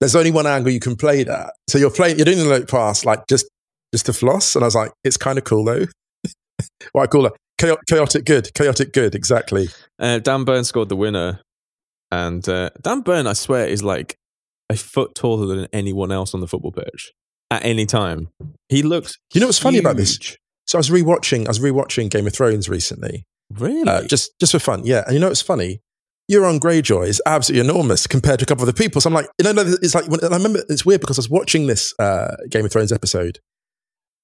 [0.00, 1.54] there's only one angle you can play that.
[1.68, 3.46] So you're playing, you're doing the no look pass, like just
[3.94, 4.54] just to floss.
[4.54, 5.86] And I was like, it's kind of cool though.
[6.92, 7.32] what I call it
[7.88, 9.68] chaotic good, chaotic good, exactly.
[9.98, 11.40] Uh, Dan Burn scored the winner,
[12.10, 14.16] and uh, Dan Burn, I swear, is like
[14.70, 17.12] a foot taller than anyone else on the football pitch
[17.50, 18.28] at any time.
[18.68, 19.16] He looks.
[19.34, 20.36] You know what's funny about this?
[20.66, 23.82] So I was rewatching, I was rewatching Game of Thrones recently, Really?
[23.88, 24.84] uh, just just for fun.
[24.84, 25.80] Yeah, and you know what's funny?
[26.30, 29.00] Euron Greyjoy is absolutely enormous compared to a couple of the people.
[29.00, 31.20] So I'm like, you know, no, it's like when, I remember it's weird because I
[31.20, 33.38] was watching this uh, Game of Thrones episode.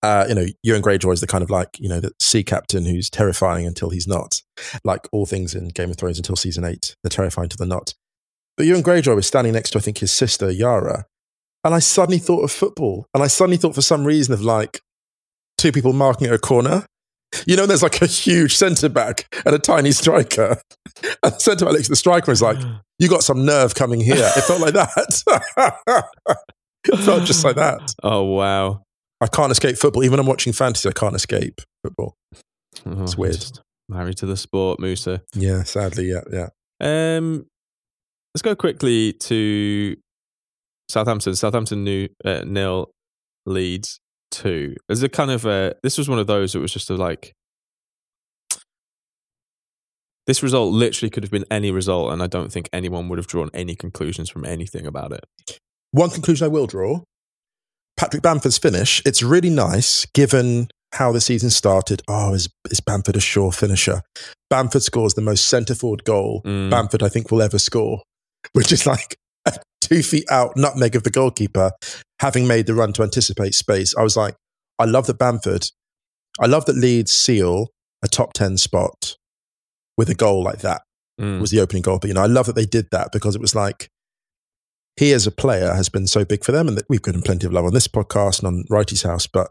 [0.02, 2.84] Uh, you know, Euron Greyjoy is the kind of like you know the sea captain
[2.84, 4.42] who's terrifying until he's not.
[4.84, 7.94] Like all things in Game of Thrones until season eight, they're terrifying until they're not.
[8.56, 11.06] But Euron Greyjoy was standing next to I think his sister Yara,
[11.64, 14.80] and I suddenly thought of football, and I suddenly thought for some reason of like
[15.58, 16.86] two people marking at a corner.
[17.46, 20.60] You know, there's like a huge centre back and a tiny striker.
[21.24, 22.58] And the centre back looks at the striker and is like,
[22.98, 24.30] You got some nerve coming here.
[24.36, 26.04] It felt like that.
[26.84, 27.94] it felt just like that.
[28.02, 28.82] oh wow,
[29.22, 30.02] I can't escape football.
[30.02, 32.16] Even when I'm watching fantasy, I can't escape football.
[32.84, 33.44] Oh, It's weird.
[33.88, 35.22] Married to the sport, Musa.
[35.34, 36.48] Yeah, sadly, yeah, yeah.
[36.80, 37.46] Um,
[38.34, 39.96] let's go quickly to
[40.88, 41.36] Southampton.
[41.36, 42.90] Southampton new uh, nil
[43.46, 44.00] Leeds
[44.32, 44.74] two.
[44.88, 47.32] There's a kind of a, this was one of those that was just a like
[50.26, 53.26] this result literally could have been any result, and I don't think anyone would have
[53.26, 55.24] drawn any conclusions from anything about it.
[55.90, 57.02] One conclusion I will draw
[57.96, 62.02] Patrick Bamford's finish, it's really nice given how the season started.
[62.08, 64.02] Oh, is, is Bamford a sure finisher?
[64.50, 66.70] Bamford scores the most centre forward goal Mm.
[66.70, 68.02] Bamford, I think, will ever score,
[68.52, 71.72] which is like a two feet out nutmeg of the goalkeeper,
[72.20, 73.94] having made the run to anticipate space.
[73.96, 74.34] I was like,
[74.78, 75.68] I love that Bamford,
[76.40, 77.68] I love that Leeds seal
[78.02, 79.16] a top 10 spot
[79.96, 80.82] with a goal like that
[81.20, 81.40] Mm.
[81.40, 81.98] was the opening goal.
[82.00, 83.88] But, you know, I love that they did that because it was like,
[84.98, 87.46] he as a player has been so big for them and that we've given plenty
[87.46, 89.26] of love on this podcast and on Righty's house.
[89.26, 89.50] But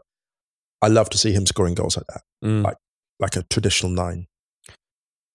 [0.80, 2.62] I love to see him scoring goals like that, Mm.
[2.64, 2.76] like-
[3.20, 4.26] like a traditional nine.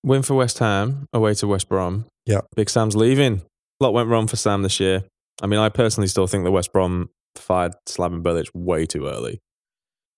[0.03, 2.05] Win for West Ham away to West Brom.
[2.25, 2.41] Yeah.
[2.55, 3.41] Big Sam's leaving.
[3.79, 5.03] A lot went wrong for Sam this year.
[5.41, 9.39] I mean, I personally still think that West Brom fired Slaven Bilic way too early.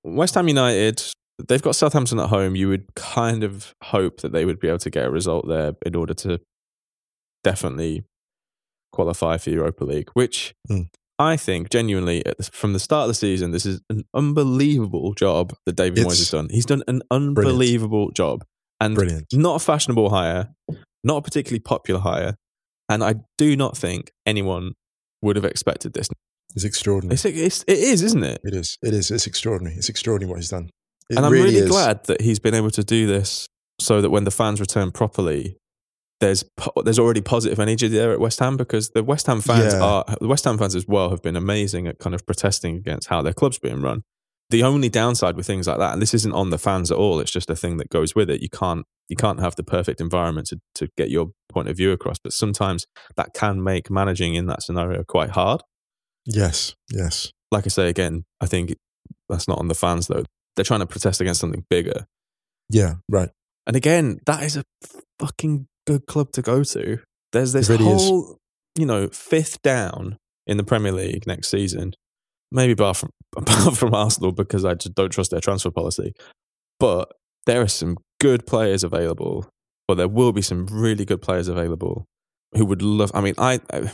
[0.04, 1.04] West Ham United,
[1.48, 2.56] they've got Southampton at home.
[2.56, 5.74] You would kind of hope that they would be able to get a result there
[5.86, 6.40] in order to
[7.44, 8.04] definitely
[8.92, 10.88] qualify for Europa League, which Mm.
[11.22, 15.14] I think genuinely at the, from the start of the season, this is an unbelievable
[15.14, 16.48] job that David Moyes has done.
[16.50, 18.46] He's done an unbelievable job.
[18.80, 19.26] And Brilliant.
[19.34, 20.54] not a fashionable hire,
[21.04, 22.36] not a particularly popular hire,
[22.88, 24.72] and I do not think anyone
[25.22, 26.08] would have expected this.
[26.56, 27.16] It's extraordinary.
[27.16, 28.40] It's, it's it is, isn't it?
[28.46, 28.78] It is.
[28.82, 29.12] It is.
[29.12, 29.76] It's extraordinary.
[29.76, 30.70] It's extraordinary what he's done.
[31.10, 31.70] It and I'm really, is.
[31.70, 33.46] glad that he's been able to do this,
[33.82, 35.58] so that when the fans return properly,
[36.20, 39.74] there's po- there's already positive energy there at West Ham because the West Ham fans
[39.74, 39.82] Yeah.
[39.82, 43.08] are the West Ham fans as well have been amazing at kind of protesting against
[43.08, 44.04] how their club's being run.
[44.50, 47.20] The only downside with things like that, and this isn't on the fans at all,
[47.20, 48.42] it's just a thing that goes with it.
[48.42, 51.92] You can't you can't have the perfect environment to, to get your point of view
[51.92, 55.62] across, but sometimes that can make managing in that scenario quite hard.
[56.26, 56.76] Yes.
[56.92, 57.32] Yes.
[57.52, 58.76] Like I say again, I think
[59.30, 60.24] that's not on the fans though.
[60.56, 62.06] They're trying to protest against something bigger.
[62.70, 62.96] Yeah.
[63.08, 63.30] Right.
[63.66, 64.64] And again, that is a
[65.20, 67.00] fucking good club to go to.
[67.32, 68.02] There's this really is.
[68.02, 68.38] whole,
[68.78, 71.94] you know, fifth down in the Premier League next season.
[72.52, 76.14] Maybe apart from, apart from Arsenal because I just don't trust their transfer policy.
[76.80, 77.12] But
[77.48, 79.50] there are some good players available,
[79.88, 82.06] or there will be some really good players available
[82.56, 83.12] who would love.
[83.16, 83.92] I mean, I, I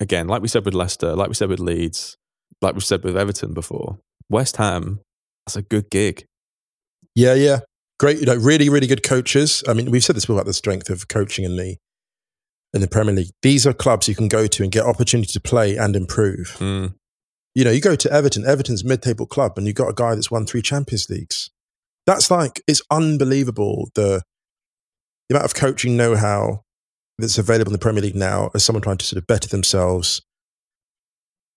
[0.00, 2.16] again, like we said with Leicester, like we said with Leeds,
[2.60, 5.00] like we said with Everton before, West Ham,
[5.46, 6.24] that's a good gig.
[7.14, 7.34] Yeah.
[7.34, 7.60] Yeah.
[7.98, 8.18] Great.
[8.20, 9.64] You know, really, really good coaches.
[9.68, 11.76] I mean, we've said this before about the strength of coaching in the
[12.72, 13.30] in the Premier League.
[13.42, 16.56] These are clubs you can go to and get opportunity to play and improve.
[16.58, 16.94] Mm.
[17.54, 20.30] You know, you go to Everton, Everton's mid-table club, and you've got a guy that's
[20.30, 21.50] won three Champions Leagues.
[22.06, 24.22] That's like it's unbelievable the
[25.28, 26.62] the amount of coaching know-how
[27.18, 30.22] that's available in the Premier League now as someone trying to sort of better themselves,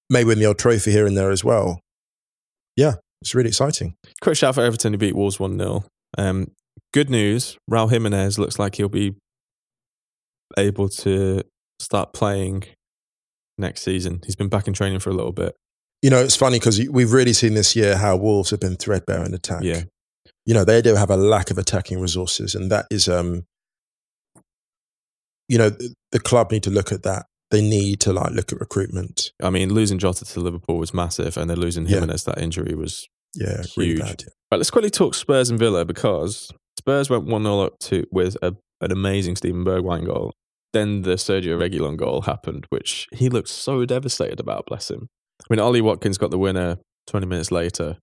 [0.10, 1.80] may win the old trophy here and there as well.
[2.76, 3.96] Yeah, it's really exciting.
[4.22, 5.86] Quick shout for Everton who beat Wolves 1 0.
[6.18, 6.52] Um,
[6.94, 9.16] good news Raul Jimenez looks like he'll be
[10.58, 11.44] able to
[11.80, 12.64] start playing
[13.58, 14.22] next season.
[14.26, 15.56] He's been back in training for a little bit.
[16.02, 19.24] You know, it's funny because we've really seen this year how Wolves have been threadbare
[19.24, 19.64] in attack.
[19.64, 19.84] Yeah.
[20.46, 23.46] You know, they do have a lack of attacking resources, and that is, um,
[25.48, 27.28] you know, the, the club need to look at that.
[27.52, 29.32] They need to like look at recruitment.
[29.44, 31.96] I mean, losing Jota to Liverpool was massive, and then losing Yeah.
[32.00, 33.08] Jimenez, that injury was.
[33.36, 34.00] Yeah, really Huge.
[34.00, 34.24] bad.
[34.52, 38.36] Right, let's quickly talk Spurs and Villa because Spurs went 1 0 up to with
[38.42, 40.34] a, an amazing Steven Bergwijn goal.
[40.74, 45.08] Then the Sergio Reguilon goal happened, which he looked so devastated about, bless him.
[45.42, 47.98] I mean, Ollie Watkins got the winner 20 minutes later.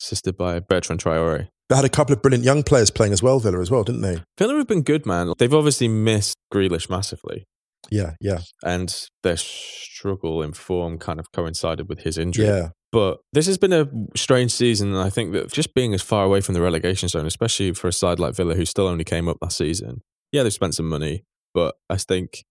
[0.00, 1.48] assisted by Bertrand Traore.
[1.68, 4.00] They had a couple of brilliant young players playing as well, Villa as well, didn't
[4.02, 4.22] they?
[4.36, 5.32] Villa have been good, man.
[5.38, 7.44] They've obviously missed Grealish massively,
[7.90, 12.46] Yeah, yeah, and their struggle in form kind of coincided with his injury.
[12.46, 12.68] yeah.
[12.92, 16.24] But this has been a strange season, and I think that just being as far
[16.24, 19.28] away from the relegation zone, especially for a side like Villa, who still only came
[19.28, 21.24] up last season, yeah, they've spent some money,
[21.54, 22.44] but I think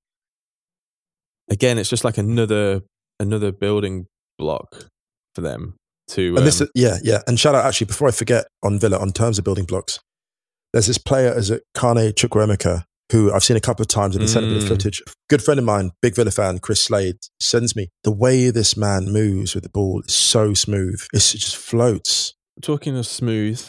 [1.51, 2.81] again, it's just like another
[3.19, 4.07] another building
[4.39, 4.87] block
[5.35, 5.75] for them
[6.09, 6.35] to.
[6.35, 7.21] And this, um, yeah, yeah.
[7.27, 9.99] And shout out actually before I forget on Villa on terms of building blocks.
[10.73, 14.29] There's this player as a Carney Chukwuemeka who I've seen a couple of times and
[14.29, 14.67] sent a bit of Mm.
[14.69, 15.01] footage.
[15.29, 19.11] Good friend of mine, big Villa fan, Chris Slade, sends me the way this man
[19.11, 21.01] moves with the ball is so smooth.
[21.13, 22.33] It's, it just floats.
[22.61, 23.59] talking of smooth,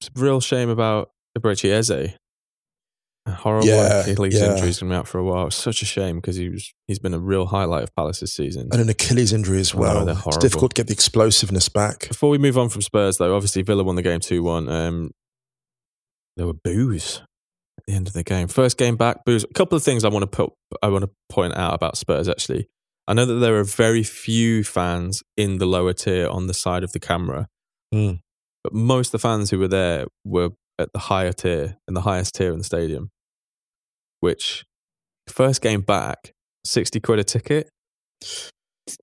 [0.00, 2.14] it's a real shame about Eberechi Eze.
[3.28, 4.50] Horrible Yeah, Achilles yeah.
[4.52, 4.66] injury.
[4.66, 5.46] He's going to be out for a while.
[5.46, 8.68] It's such a shame because he was he's been a real highlight of Palace's season.
[8.72, 10.04] And an Achilles injury as Oh, well.
[10.04, 12.08] they're it's difficult to get the explosiveness back.
[12.08, 14.68] Before we move on from Spurs, though, obviously Villa won the game two one.
[14.68, 15.12] Um,
[16.36, 17.22] there were boos
[17.78, 18.48] at the end of the game.
[18.48, 19.44] First game back, boos.
[19.44, 22.28] A couple of things I want to put I want to point out about Spurs.
[22.28, 22.68] Actually,
[23.08, 26.84] I know that there are very few fans in the lower tier on the side
[26.84, 27.48] of the camera,
[27.94, 28.20] Mm.
[28.64, 32.00] but most of the fans who were there were at the higher tier, in the
[32.02, 33.10] highest tier in the stadium.
[34.20, 34.64] Which
[35.28, 36.32] first game back,
[36.64, 37.68] sixty quid a ticket.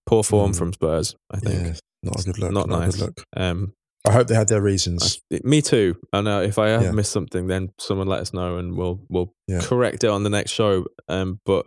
[0.05, 0.57] Poor form Mm.
[0.57, 1.61] from Spurs, I think.
[1.67, 2.51] Yeah, not a good look.
[2.51, 2.95] Not Not, nice.
[2.95, 3.23] good look.
[3.35, 3.73] Um,
[4.09, 5.19] I hope they had their reasons.
[5.31, 5.95] I- me too.
[6.11, 6.91] And uh, if I have Yeah.
[6.91, 9.61] missed something, then someone let us know, and we'll we'll Yeah.
[9.61, 10.85] correct it on the next show.
[11.07, 11.65] Um, but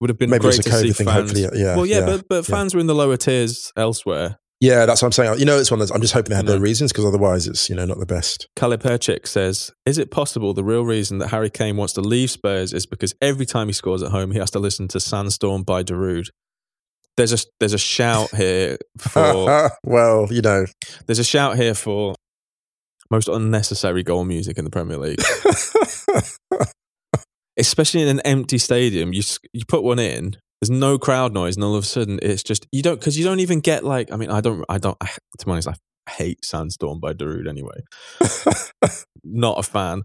[0.00, 1.06] would have been Maybe great it's a to see COVID thing.
[1.06, 1.30] fans.
[1.32, 1.76] Hopefully, yeah.
[1.76, 2.06] well, yeah, yeah.
[2.06, 4.38] but but fans were in the lower tiers elsewhere.
[4.60, 5.38] Yeah, that's what I'm saying.
[5.40, 6.52] You know, it's one of those, I'm just hoping they had No.
[6.52, 8.48] their reasons because otherwise it's, you know, not the best.
[8.56, 12.72] Kaliperchik says, "Is it possible the real reason that Harry Kane wants to leave Spurs
[12.72, 15.82] is because every time he scores at home, he has to listen to Sandstorm by
[15.82, 16.28] Darude?"
[17.16, 20.66] There's a there's a shout here for well, you know.
[21.06, 22.14] there's a shout here for
[23.10, 25.20] most unnecessary goal music in the Premier League.
[27.56, 29.22] especially in an empty stadium, you
[29.52, 30.36] you put one in.
[30.60, 33.24] There's no crowd noise, and all of a sudden it's just you don't because you
[33.24, 34.12] don't even get like.
[34.12, 34.96] I mean, I don't, I don't.
[35.00, 35.06] I,
[35.38, 35.74] to be honest, I
[36.10, 37.82] hate Sandstorm by Darude anyway.
[39.24, 40.02] Not a fan,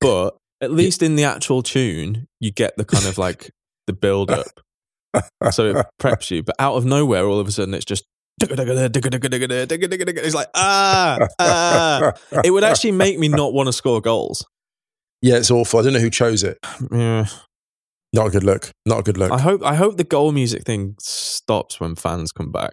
[0.00, 3.50] but at least in the actual tune, you get the kind of like
[3.86, 4.46] the build up,
[5.50, 6.42] so it preps you.
[6.42, 8.04] But out of nowhere, all of a sudden, it's just.
[8.40, 12.12] It's like ah ah.
[12.44, 14.44] It would actually make me not want to score goals.
[15.20, 15.80] yeah, it's awful.
[15.80, 16.58] I don't know who chose it.
[16.90, 17.26] Yeah.
[18.12, 18.70] Not a good look.
[18.84, 19.32] Not a good look.
[19.32, 22.72] I hope I hope the goal music thing stops when fans come back.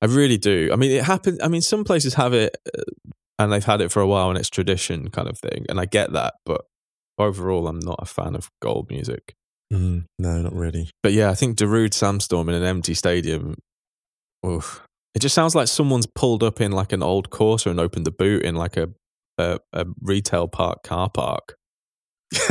[0.00, 0.70] I really do.
[0.72, 1.40] I mean, it happens.
[1.42, 2.82] I mean, some places have it, uh,
[3.38, 5.86] and they've had it for a while, and it's tradition kind of thing, and I
[5.86, 6.34] get that.
[6.44, 6.62] But
[7.18, 9.34] overall, I'm not a fan of goal music.
[9.72, 10.90] Mm, no, not really.
[11.02, 13.56] But yeah, I think Darude Sandstorm in an empty stadium.
[14.46, 14.82] Oof.
[15.14, 18.10] It just sounds like someone's pulled up in like an old Corsa and opened the
[18.12, 18.88] boot in like a
[19.38, 21.54] a, a retail park car park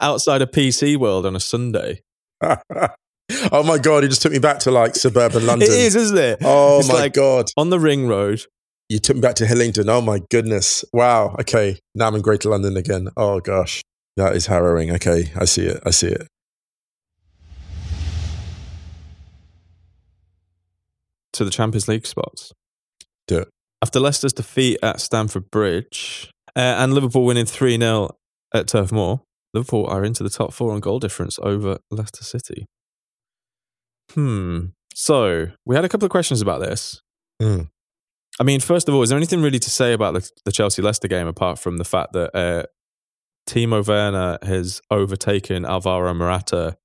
[0.00, 2.00] outside a PC World on a Sunday.
[2.42, 5.68] oh my god, he just took me back to like suburban London.
[5.70, 6.38] It is, isn't it?
[6.42, 7.46] Oh It's my like- god.
[7.56, 8.42] on the ring road.
[8.88, 9.88] You took me back to Hillingdon.
[9.88, 10.84] Oh my goodness.
[10.92, 11.36] Wow.
[11.40, 11.78] Okay.
[11.94, 13.08] Now I'm in Greater London again.
[13.16, 13.82] Oh gosh.
[14.16, 14.90] That is harrowing.
[14.92, 15.32] Okay.
[15.36, 15.80] I see it.
[15.84, 16.26] I see it.
[21.40, 22.52] to the Champions League spots.
[23.26, 23.48] Do it.
[23.82, 28.10] After Leicester's defeat at Stamford Bridge uh, and Liverpool winning 3 0
[28.54, 29.22] at Turf Moor,
[29.54, 32.66] Liverpool are into the top four on goal difference over Leicester City.
[34.12, 34.66] Hmm.
[34.94, 37.00] So we had a couple of questions about this.
[37.40, 37.62] Hmm.
[38.38, 40.82] I mean, first of all, is there anything really to say about the, the Chelsea
[40.82, 42.64] Leicester game apart from the fact that uh,
[43.50, 46.76] Timo Werner has overtaken Alvaro Morata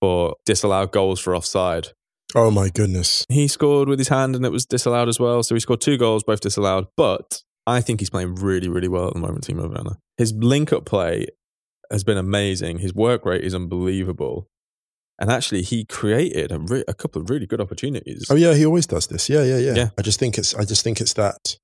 [0.00, 1.90] for disallowed goals for offside?
[2.34, 3.24] Oh my goodness.
[3.28, 5.44] He scored with his hand and it was disallowed as well.
[5.44, 6.88] So he scored two goals, both disallowed.
[6.96, 9.98] But I think he's playing really, really well at the moment, Timo Werner.
[10.16, 11.28] His link up play
[11.88, 12.78] has been amazing.
[12.78, 14.48] His work rate is unbelievable.
[15.20, 18.26] And actually, he created a, re- a couple of really good opportunities.
[18.28, 19.28] Oh yeah, he always does this.
[19.28, 19.74] Yeah, yeah, yeah.
[19.74, 19.90] Yeah.
[19.96, 21.58] I just think it's I just think it's that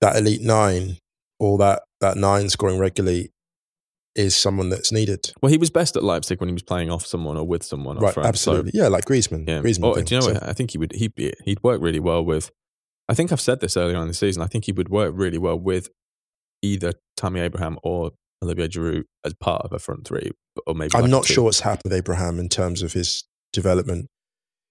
[0.00, 0.98] that elite nine
[1.38, 3.32] or that that nine scoring regularly
[4.14, 5.32] is someone that's needed.
[5.40, 7.96] Well, he was best at Leipzig when he was playing off someone or with someone.
[7.98, 8.26] right, front.
[8.26, 8.72] So, absolutely.
[8.74, 9.48] yeah, like Griezmann.
[9.48, 9.60] yeah.
[9.60, 9.84] Griezmann.
[9.86, 10.04] Or, thing.
[10.04, 10.42] do you know So- what?
[10.48, 12.50] I think he would he'd be he'd work really well with.
[13.08, 14.42] I think I've said this earlier on in the season.
[14.42, 15.88] I think he would work really well with
[16.62, 18.10] either Tammy Abraham or
[18.42, 20.30] Olivier Giroud as part of a front three,
[20.66, 24.08] or maybe I'm like not sure what's happened with Abraham in terms of his development.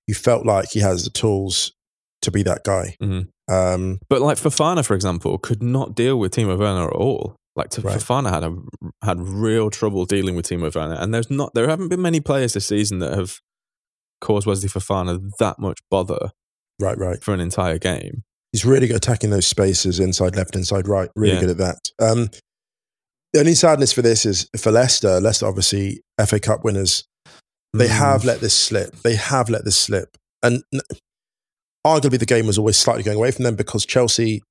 [0.08, 1.74] You felt like he has the tools
[2.22, 2.96] to be that guy.
[3.02, 3.30] Mhm.
[3.52, 7.36] Um, But like Fofana, for example, could not deal with Timo Werner at all.
[7.56, 7.98] Like to, Right.
[7.98, 8.56] Fofana had a,
[9.04, 12.54] had real trouble dealing with Timo Werner, and there's not there haven't been many players
[12.54, 13.40] this season that have
[14.22, 16.32] caused Wesley Fofana that much bother.
[16.80, 17.22] Right, right.
[17.24, 18.24] for an entire game.
[18.54, 21.10] He's really good attacking those spaces inside left, inside right.
[21.16, 21.40] Really Yeah.
[21.42, 21.80] good at that.
[22.00, 22.30] Um,
[23.34, 25.20] the only sadness for this is for Leicester.
[25.22, 27.04] Leicester, obviously, FA Cup winners.
[27.74, 27.98] They Mm.
[28.00, 28.96] have let this slip.
[29.04, 30.18] They have let this slip.
[30.44, 30.64] And
[31.86, 34.42] arguably, the game was always slightly going away from them because Chelsea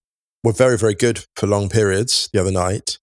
[0.44, 2.98] were very, very good for long periods the other night.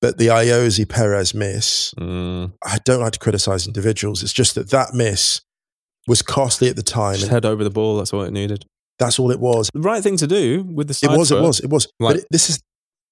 [0.00, 2.52] But the Ayoze Perez miss, Mm.
[2.64, 4.22] I don't like to criticize individuals.
[4.22, 5.40] It's just that that miss
[6.06, 7.16] was costly at the time.
[7.16, 7.96] Just head over the ball.
[7.96, 8.64] That's all it needed.
[8.98, 9.70] that's all it was.
[9.72, 11.86] The right thing to do with the It was, it was, it was.
[12.00, 12.60] Like- but it, this is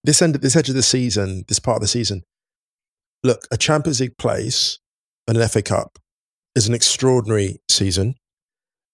[0.05, 2.23] this end, this edge of the season, this part of the season.
[3.25, 4.79] Look, a Champions League place
[5.29, 5.99] and an FA Cup
[6.55, 8.15] is an extraordinary season,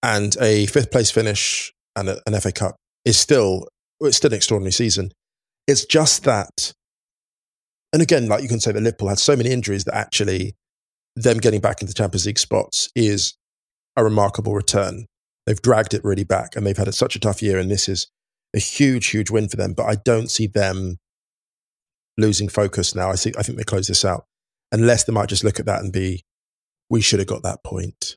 [0.03, 3.69] and a fifth place finish and a, an FA Cup is still
[4.01, 5.13] it's still an extraordinary season.
[5.69, 6.73] It's just that,
[7.93, 10.55] and again, like you can say that Liverpool had so many injuries that actually
[11.15, 13.35] them getting back into Champions League spots is
[13.97, 15.07] a remarkable return.
[15.47, 18.09] They've dragged it really back, and they've had such a tough year, and this is
[18.55, 19.73] a huge, huge win for them.
[19.75, 20.99] But I don't see them
[22.17, 23.11] losing focus now.
[23.11, 24.25] I think I think they close this out,
[24.73, 26.25] unless they might just look at that and be,
[26.91, 28.17] we should have got that point.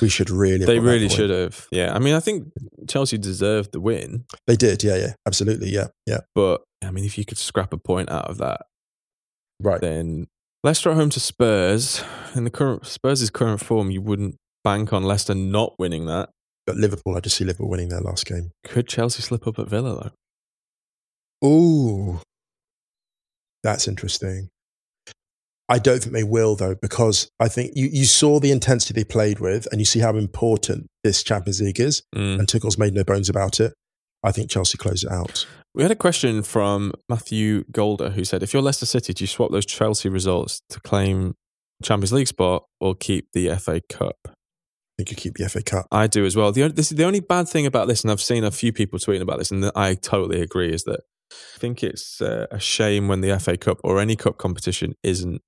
[0.00, 0.64] We should really.
[0.64, 1.66] They really should have.
[1.72, 1.94] Yeah.
[1.94, 2.52] I mean, I think
[2.88, 4.84] Chelsea deserved the win, They did.
[4.84, 5.70] Yeah, yeah, absolutely.
[5.70, 6.20] Yeah, yeah.
[6.34, 8.62] but I mean, if you could scrap a point out of that,
[9.60, 9.80] Right.
[9.80, 10.26] then
[10.62, 12.02] Leicester at home to Spurs
[12.34, 16.30] in the current Spurs' current form, you wouldn't bank on Leicester not winning that.
[16.66, 18.50] But Liverpool, I just see Liverpool winning their last game.
[18.64, 20.12] Could Chelsea slip up at Villa
[21.42, 21.48] though?
[21.48, 22.20] Ooh,
[23.62, 24.48] that's interesting.
[25.68, 29.04] I don't think they will though, because I think you, you saw the intensity they
[29.04, 32.02] played with, and you see how important this Champions League is.
[32.14, 32.38] Mm.
[32.38, 33.74] And Tuchel's made no bones about it.
[34.24, 35.46] I think Chelsea close it out.
[35.74, 39.28] We had a question from Matthew Golder who said, "If you're Leicester City, do you
[39.28, 41.34] swap those Chelsea results to claim
[41.84, 45.86] Champions League spot or keep the FA Cup?" I think you keep the FA Cup.
[45.92, 46.50] I do as well.
[46.50, 49.20] The, this the only bad thing about this, and I've seen a few people tweeting
[49.20, 51.00] about this, and I totally agree, is that
[51.30, 55.42] I think it's uh, a shame when the FA Cup or any cup competition isn't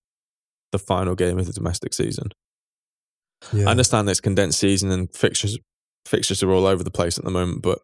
[0.72, 2.30] the final game of the domestic season.
[3.52, 3.66] Yeah.
[3.66, 5.58] I understand it's condensed season and fixtures
[6.06, 7.80] fixtures are all over the place at the moment, but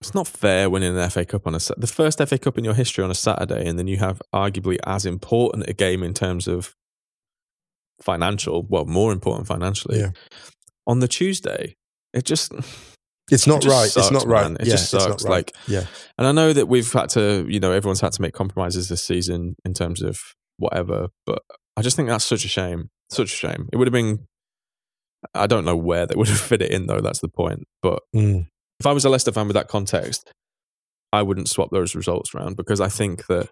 [0.00, 2.74] it's not fair winning an FA Cup on a the first FA Cup in your
[2.74, 6.46] history on a Saturday, and then you have arguably as important a game in terms
[6.46, 6.74] of
[8.00, 10.10] financial, well, more important financially Yeah.
[10.86, 11.74] on the Tuesday.
[12.12, 12.52] It just
[13.30, 13.84] It's not just right.
[13.84, 14.42] it's sucks, not right.
[14.44, 14.56] man.
[14.60, 15.24] It yeah, just sucks.
[15.24, 15.30] right.
[15.30, 15.86] Like- yeah,
[16.16, 19.04] and I know that we've had to, you know, everyone's had to make compromises this
[19.04, 20.18] season in terms of
[20.58, 21.42] whatever, but
[21.78, 22.90] I just think that's such a shame.
[23.10, 23.68] Such a shame.
[23.72, 24.26] It would have been,
[25.34, 27.00] I don't know where they would have fit it in though.
[27.00, 27.64] That's the point.
[27.82, 28.46] But Mm.
[28.80, 30.30] if I was a Leicester fan with that context,
[31.12, 33.48] I wouldn't swap those results around because I think that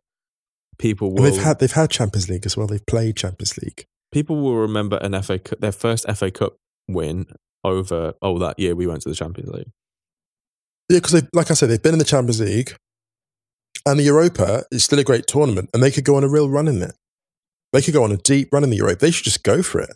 [0.79, 2.67] people And they've had they've had Champions League as well.
[2.67, 3.87] They've played Champions League.
[4.13, 6.57] people will remember an FA, their first FA Cup
[6.89, 7.27] win
[7.65, 9.71] over, oh, that year we went to the Champions League.
[10.89, 12.77] Yeah, because like I said, they've been in the Champions League,
[13.85, 16.49] and the Europa is still a great tournament, and they could go on a real
[16.49, 16.93] run in it.
[17.77, 18.99] They could go on a deep run in the Europa.
[19.01, 19.91] They should just go for it.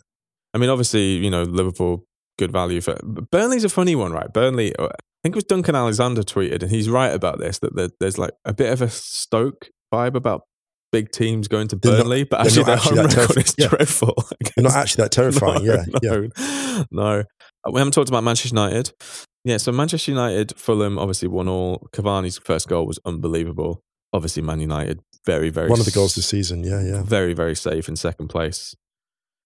[0.53, 2.03] I mean, obviously, you know, Liverpool,
[2.37, 2.95] good value for.
[3.31, 4.31] Burnley's a funny one, right?
[4.33, 4.89] Burnley, uh, I
[5.23, 8.53] think it was Duncan Alexander tweeted, and he's right about this that there's like a
[8.53, 10.41] bit of a Stoke vibe about
[10.91, 13.17] big teams going to They're not- Burnley, but they're actually not their actually home that
[13.17, 13.67] record terrif- is yeah.
[13.67, 14.25] dreadful.
[14.55, 15.65] They're not actually that terrifying.
[15.65, 16.11] no, yeah, yeah.
[16.11, 17.19] no, no.
[17.19, 18.91] Uh, We haven't talked about Manchester United.
[19.45, 21.87] Yeah, so Manchester United, Fulham, obviously won all.
[21.95, 23.81] Cavani's first goal was unbelievable.
[24.13, 26.63] Obviously, Man United, very, very One of the goals this season.
[26.63, 27.03] Yeah, yeah.
[27.03, 28.75] very, very safe in second place.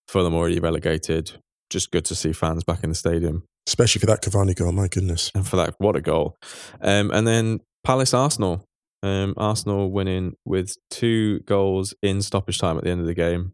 [0.07, 1.33] Fulham already relegated.
[1.69, 3.43] Just good to see fans back in the stadium.
[3.67, 4.71] Especially for that Cavani goal.
[4.71, 5.31] My goodness.
[5.33, 6.35] And for that, what a goal.
[6.81, 8.63] Um, and then Palace Arsenal.
[9.03, 13.51] Um, Arsenal winning with two goals in stoppage time at the end of the game.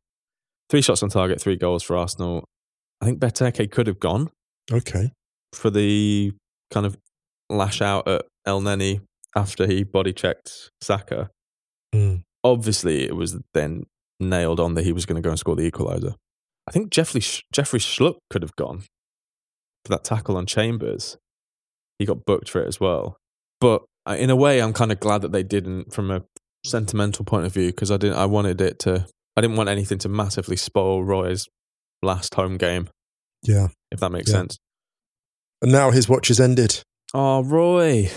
[0.70, 2.46] Three shots on target, three goals for Arsenal.
[3.02, 4.30] I think Benteke could have gone
[4.72, 5.12] Okay.
[5.54, 6.32] for the
[6.70, 6.96] kind of
[7.50, 9.02] lash out at Elneny
[9.36, 11.30] after he body checked Saka.
[11.94, 12.24] Mm.
[12.44, 13.86] Obviously, it was then
[14.20, 16.16] nailed on that he was going to go and score the equaliser.
[16.68, 17.22] I think Jeffrey,
[17.52, 18.80] Jeffrey Schlupp could have gone
[19.86, 21.18] for that tackle on Chambers.
[22.00, 23.18] He got booked for it as well.
[23.60, 26.24] But uh, in a way, I'm kind of glad that they didn't from a
[26.64, 28.18] sentimental point of view because I didn't.
[28.18, 29.06] I wanted it to.
[29.36, 31.48] I didn't want anything to massively spoil Roy's
[32.04, 32.90] last home game,
[33.44, 33.68] Yeah.
[33.92, 34.38] if that makes Yeah.
[34.40, 34.58] sense.
[35.62, 36.84] And now his watch has ended.
[37.14, 38.10] Oh, Roy.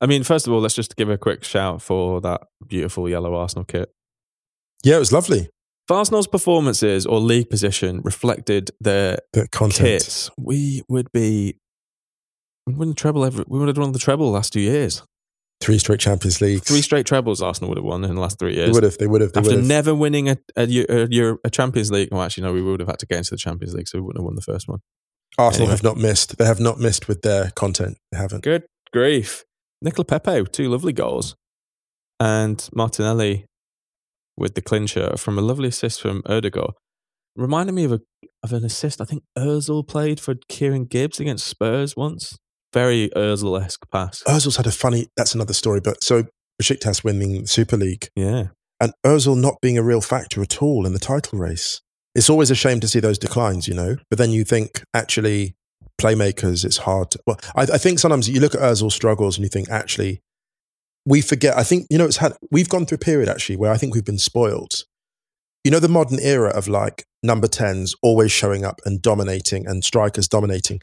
[0.00, 3.34] I mean, first of all, let's just give a quick shout for that beautiful yellow
[3.34, 3.90] Arsenal kit.
[4.84, 5.40] Yeah, it was lovely.
[5.40, 9.88] If Arsenal's performances or league position reflected their The content.
[10.02, 11.58] kits, we would be.
[12.66, 15.02] We wouldn't treble every, We would have won the treble last two years.
[15.60, 16.62] Three straight Champions League.
[16.62, 18.74] Three straight trebles Arsenal would have won in the last three They years.
[18.74, 18.98] would have.
[18.98, 19.32] They would have.
[19.32, 19.66] They After would have.
[19.66, 22.10] never winning a, a, a, a Champions League.
[22.12, 24.02] Well, actually, no, we would have had to get into the Champions League, so we
[24.02, 24.78] wouldn't have won the first one.
[25.38, 25.76] Arsenal Anyway.
[25.76, 26.36] have not missed.
[26.38, 27.96] They have not missed with their content.
[28.12, 28.44] They haven't.
[28.44, 29.44] Good grief.
[29.82, 31.34] Nicola Pepe, two lovely goals.
[32.20, 33.46] And Martinelli
[34.36, 36.72] with the clincher from a lovely assist from Odegaard.
[37.36, 38.00] Reminded me of a
[38.42, 42.36] of an assist I think Ozil played for Kieran Gibbs against Spurs once.
[42.72, 44.22] Very Ozil esque pass.
[44.26, 45.06] Ozil's had a funny.
[45.16, 45.80] That's another story.
[45.80, 46.24] But so
[46.60, 48.48] Besiktas winning the Super League Yeah.
[48.80, 51.80] and Ozil not being a real factor at all in the title race.
[52.14, 53.96] It's always a shame to see those declines, you know.
[54.10, 55.54] But then you think actually
[56.00, 57.10] playmakers, it's hard.
[57.12, 60.20] To, well, I, I think sometimes you look at Ozil's struggles and you think actually
[61.06, 61.56] we forget.
[61.56, 62.34] I think you know it's had.
[62.50, 64.84] We've gone through a period actually where I think we've been spoiled.
[65.64, 69.82] You know the modern era of like number tens always showing up and dominating and
[69.84, 70.80] strikers dominating.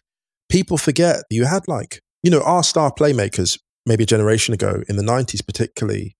[0.49, 4.95] People forget you had like you know our star playmakers maybe a generation ago in
[4.97, 6.16] the nineties particularly.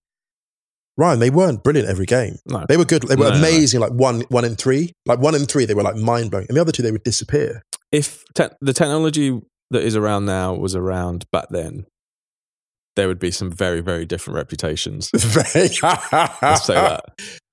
[0.98, 2.36] Ryan, they weren't brilliant every game.
[2.46, 2.64] No.
[2.66, 3.02] They were good.
[3.02, 3.40] They were No, no, no.
[3.46, 3.80] amazing.
[3.80, 4.94] Like one, one in three.
[5.04, 7.02] Like one in three, they were like mind blowing, and the other two they would
[7.02, 7.62] disappear.
[7.92, 11.86] If te- the technology that is around now was around back then,
[12.96, 15.10] there would be some very, very different reputations.
[15.14, 15.44] Let's
[16.64, 17.02] say that.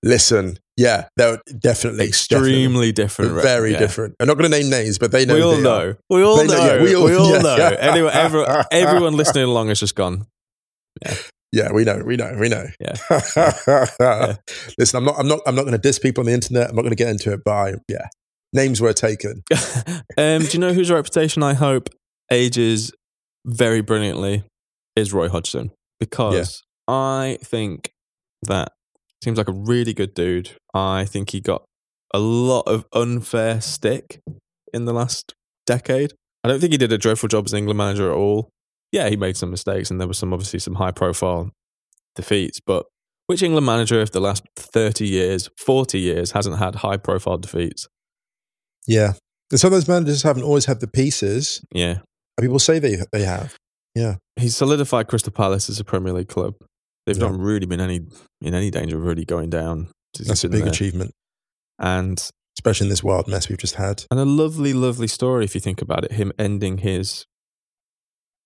[0.02, 3.44] Listen, yeah, they're definitely Extremely definitely, different.
[3.44, 3.80] very yeah.
[3.80, 4.16] different.
[4.20, 5.36] I'm not going to name names, but they know.
[5.36, 5.62] we all they are.
[5.64, 5.96] know.
[6.10, 6.66] We all know- know.
[6.66, 7.56] yeah, we all, yeah, know.
[7.58, 7.76] yeah.
[7.80, 10.26] Anyone, everyone, everyone listening along has just gone.
[11.52, 12.66] Yeah, we know, we know, we know.
[12.80, 14.36] Yeah.
[14.80, 16.70] Listen, I'm not, I'm not, I'm not going to diss people on the internet.
[16.70, 18.08] I'm not going to get into it, but I, yeah,
[18.54, 19.44] names were taken.
[20.18, 21.90] um, do you know whose reputation I hope
[22.32, 22.92] ages
[23.46, 24.44] very brilliantly
[24.96, 27.92] is Roy Hodgson because I think
[28.44, 28.72] that
[29.24, 30.52] seems like a really good dude.
[30.74, 31.64] I think he got
[32.14, 34.20] a lot of unfair stick
[34.74, 35.34] in the last
[35.66, 36.14] decade.
[36.44, 38.50] I don't think he did a dreadful job as England manager at all.
[38.92, 41.52] Yeah, he made some mistakes and there was some obviously some high profile
[42.16, 42.86] defeats, but
[43.28, 47.88] which England manager of the last 30 years, 40 years hasn't had high profile defeats?
[48.88, 49.14] Yeah,
[49.52, 51.62] and some of those managers haven't always had the pieces.
[51.74, 52.00] Yeah.
[52.38, 53.56] And people say they they have.
[53.96, 54.16] Yeah.
[54.38, 56.56] He's solidified Crystal Palace as a Premier League club.
[57.06, 57.30] They've Yeah.
[57.30, 58.02] not really been any
[58.42, 59.90] in any danger of really going down.
[60.20, 60.70] That's a big there.
[60.72, 61.12] achievement,
[61.80, 62.20] And
[62.58, 64.06] especially in this wild mess we've just had.
[64.12, 66.14] and a lovely, lovely story if you think about it.
[66.14, 67.26] Him ending his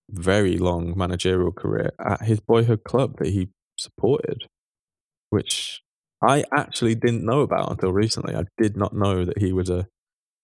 [0.10, 4.48] very long managerial career at his boyhood club that he supported,
[5.30, 5.82] which
[6.22, 8.34] I actually didn't know about until recently.
[8.36, 9.88] I did not know that he was a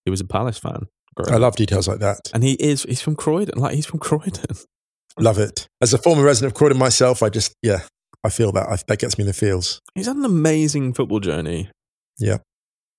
[0.06, 0.88] he was a Palace fan.
[1.30, 2.20] I love details like that.
[2.34, 3.60] and he is he's from Croydon.
[3.60, 4.56] Like he's from Croydon.
[5.20, 5.68] Love it.
[5.80, 7.82] As a former resident of Croydon myself, I just, yeah,
[8.24, 8.68] I feel that.
[8.68, 9.80] I, that gets me in the feels.
[9.94, 11.70] He's had an amazing football journey.
[12.18, 12.38] Yeah.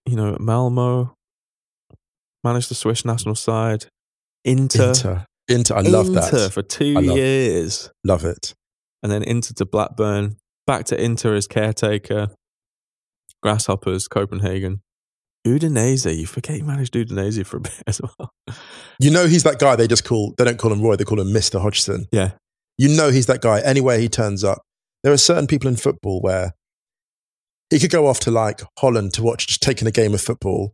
[0.07, 1.17] You know, Malmo,
[2.45, 3.87] managed the Swiss national side,
[4.45, 4.91] Inter.
[4.91, 5.27] Inter.
[5.49, 5.75] Inter.
[5.75, 6.53] I love Inter that.
[6.53, 7.91] for two love- years.
[8.05, 8.55] Love it.
[9.03, 10.37] And then Inter to Blackburn,
[10.69, 12.29] back to Inter as caretaker,
[13.43, 14.83] Grasshoppers, Copenhagen.
[15.47, 18.31] Udinese, you forget he managed Udinese for a bit as well.
[18.99, 21.21] You know, he's that guy they just call, they don't call him Roy, they call
[21.21, 21.61] him Mr.
[21.61, 22.07] Hodgson.
[22.13, 22.33] Yeah.
[22.79, 24.63] You know, he's that guy anywhere he turns up.
[25.03, 26.53] There are certain people in football where
[27.71, 30.73] he could go off to like Holland to watch, just taking a game of football,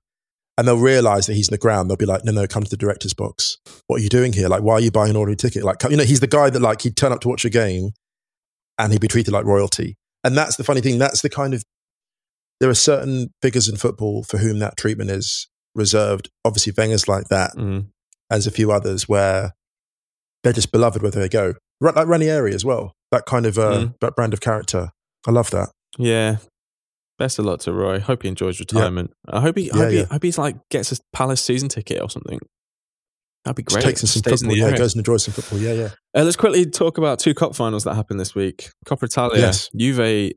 [0.57, 1.89] and they'll realize that he's in the ground.
[1.91, 3.59] They'll be like, no, no, come to the director's box.
[3.87, 4.49] What are you doing here?
[4.49, 5.65] Like, why are you buying an ordinary ticket?
[5.65, 7.51] Like, come- you know, he's the guy that like he'd turn up to watch a
[7.51, 7.91] game
[8.79, 9.97] and he'd be treated like royalty.
[10.23, 10.99] And that's the funny thing.
[10.99, 11.63] That's the kind of,
[12.61, 16.29] there are certain figures in football for whom that treatment is reserved.
[16.45, 17.87] Obviously, Wenger's like that Mm.
[18.31, 19.53] as a few others where
[20.43, 21.55] they're just beloved wherever they go.
[21.81, 22.93] Ra- Like Ranieri as well.
[23.13, 23.95] That kind of uh, Mm.
[24.01, 24.91] that brand of character.
[25.27, 25.71] I love that.
[25.99, 26.37] Yeah.
[27.19, 28.01] Best of luck to Roy.
[28.01, 29.13] Hope he enjoys retirement.
[29.29, 32.09] I hope he, Yeah, hope, he hope he's like gets a Palace season ticket or
[32.09, 32.39] something.
[33.45, 33.85] That'd be Just great.
[33.85, 34.51] takes in some football.
[34.51, 34.79] the Yeah, area.
[34.79, 35.59] goes and enjoys some football.
[35.59, 35.89] Yeah, yeah.
[36.15, 38.71] Uh, let's quickly talk about two cup finals that happened this week.
[38.87, 39.69] Coppa Italia, Yes.
[39.77, 40.33] Juve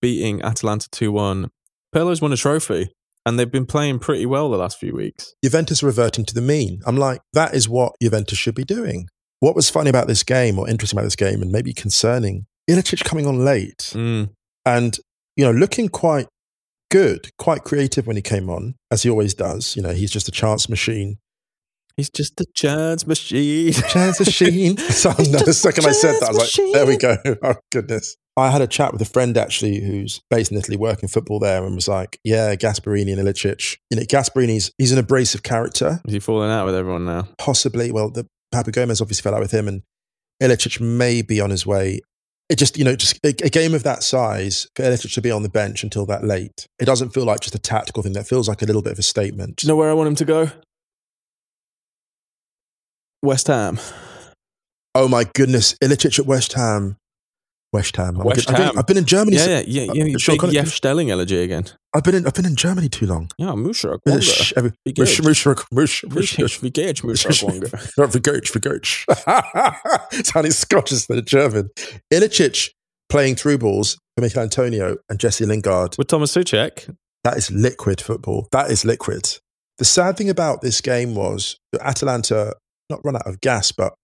[0.00, 1.50] beating Atalanta 2 1.
[1.96, 2.90] Pirlo's won a trophy,
[3.24, 5.32] and they've been playing pretty well the last few weeks.
[5.42, 6.82] Juventus are reverting to the mean.
[6.84, 9.08] I'm like, that is what Juventus should be doing.
[9.40, 13.02] What was funny about this game, or interesting about this game, and maybe concerning, Ilicic
[13.04, 14.28] coming on late Mm.
[14.66, 14.98] and
[15.36, 16.26] you know looking quite
[16.90, 19.74] good, quite creative when he came on, as he always does.
[19.74, 21.16] You know, he's just a chance machine.
[21.96, 23.72] He's just a chance machine.
[23.72, 24.76] Chance machine.
[24.76, 27.16] so no, the second I said that, I was like, there we go.
[27.42, 28.18] Oh, goodness.
[28.38, 31.64] I had a chat with a friend actually who's based in Italy working football there
[31.64, 33.78] and was like, yeah, Gasperini and Ilicic.
[33.90, 37.28] You know, Gasperini's, he's an abrasive character, Is he falling out with everyone now?
[37.38, 37.90] possibly.
[37.90, 39.82] Well, the Papu Gomez obviously fell out with him and
[40.42, 42.00] Ilicic may be on his way.
[42.50, 45.30] It just, you know, just a, a game of that size for Ilicic to be
[45.30, 46.66] on the bench until that late.
[46.78, 48.12] It doesn't feel like just a tactical thing.
[48.12, 49.56] That feels like a little bit of a statement.
[49.56, 50.50] Do you know where I want him to go?
[53.22, 53.78] West Ham.
[54.94, 56.96] Oh my goodness, Ilicic at West Ham.
[57.76, 58.14] West Ham.
[58.16, 58.78] West good- I've, been, Ham.
[58.78, 59.36] I've been in Germany.
[59.36, 59.92] Yeah, yeah, yeah.
[60.04, 61.64] yeah Uh, Sean big Jeff Stelling elegy again.
[61.94, 63.30] I've been in I've been in Germany too long.
[63.38, 63.98] Yeah, Musha.
[64.06, 65.22] Is it sh- every- Wie Mush- geht's?
[65.24, 67.68] mush- mush- mush- mush- Wie geht's, Musha Gwanga?
[67.98, 68.12] Not
[68.48, 69.06] for coach.
[70.24, 71.70] Sounding Scottish instead of German.
[72.12, 72.70] Ilicic
[73.08, 75.96] playing through balls for Michael Antonio and Jesse Lingard.
[75.98, 76.94] With Tomas Soucek.
[77.24, 78.48] That is liquid football.
[78.52, 79.38] That is liquid.
[79.78, 82.54] The sad thing about this game was Atalanta
[82.88, 83.94] not run out of gas, but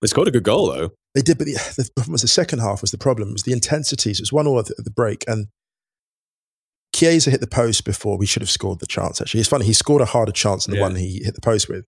[0.00, 0.90] They scored a good goal, though.
[1.14, 1.38] They did.
[1.38, 3.30] But the, the problem was the second half was the problem.
[3.30, 4.18] It was the intensities.
[4.18, 5.48] It was one all at the, break, and
[6.94, 9.20] Chiesa hit the post before we should have scored the chance.
[9.20, 9.64] Actually, it's funny.
[9.64, 10.82] He scored a harder chance than the Yeah.
[10.84, 11.84] one he hit the post with.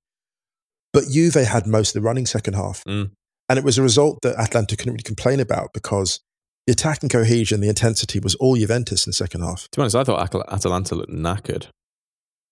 [0.93, 3.11] But Juve had most of the running second half, Mm.
[3.49, 6.21] and it was a result that Atlanta couldn't really complain about because
[6.67, 9.65] the attacking cohesion, the intensity was all Juventus in the second half.
[9.71, 11.67] To be honest, I thought Atal- Atalanta looked knackered.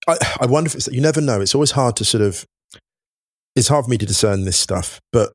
[0.07, 1.41] I, I wonder if it's you never know.
[1.41, 2.45] It's always hard to sort of.
[3.55, 5.31] It's hard for me to discern this stuff, but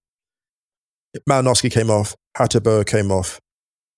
[1.29, 3.41] Malinovskyi came off, Hateboer came off.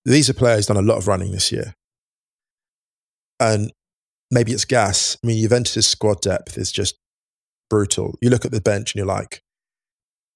[0.05, 1.75] These are players done a lot of running this year,
[3.39, 3.71] and
[4.31, 5.17] maybe it's gas.
[5.23, 6.97] I mean, Juventus' squad depth is just
[7.69, 8.17] brutal.
[8.21, 9.41] You look at the bench and you're like,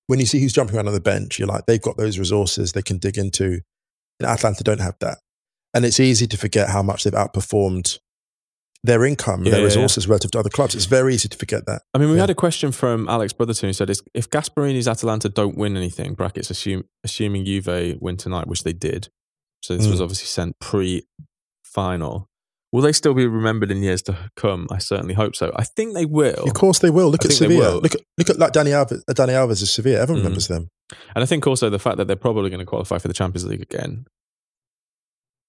[0.07, 2.71] when you see who's jumping around on the bench, you're like, they've got those resources
[2.71, 3.61] they can dig into.
[4.19, 5.17] And Atlanta don't have that,
[5.73, 7.99] and it's easy to forget how much they've outperformed
[8.85, 9.65] their income, Yeah, their yeah, yeah.
[9.65, 10.75] resources relative to other clubs.
[10.75, 11.81] It's very easy to forget that.
[11.93, 12.21] I mean, we Yeah.
[12.21, 16.49] had a question from Alex Brotherton who said, if Gasperini's Atalanta don't win anything, brackets
[16.49, 19.09] assume, assuming Juve win tonight, which they did,
[19.61, 20.03] so this was Mm.
[20.03, 22.29] obviously sent pre-final,
[22.71, 24.67] will they still be remembered in years to come?
[24.71, 25.51] I certainly hope so.
[25.55, 26.43] I think they will.
[26.43, 27.09] Of course, they will.
[27.09, 27.79] Look I at Sevilla.
[27.79, 29.01] Look at look at like Dani Alves.
[29.09, 29.99] Dani Alves of Sevilla.
[30.01, 30.25] Everyone Mm.
[30.25, 30.69] remembers them.
[31.15, 33.45] And I think also the fact that they're probably going to qualify for the Champions
[33.47, 34.05] League again.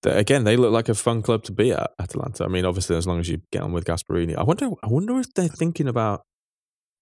[0.03, 2.45] That again, they look like a fun club to be at, Atalanta.
[2.45, 4.37] I mean, obviously, as long as you get on with Gasperini.
[4.37, 4.71] I wonder.
[4.83, 6.23] I wonder if they're thinking about.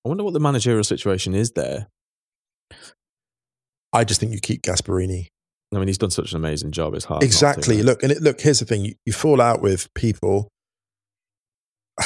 [0.05, 1.88] I wonder what the managerial situation is there.
[3.92, 5.28] I just think you keep Gasperini.
[5.74, 6.95] I mean, he's done such an amazing job.
[6.95, 7.16] It's hard.
[7.16, 7.82] not to, Exactly.
[7.82, 8.40] Look, and it, look.
[8.40, 10.49] Here's the thing: you, you fall out with people.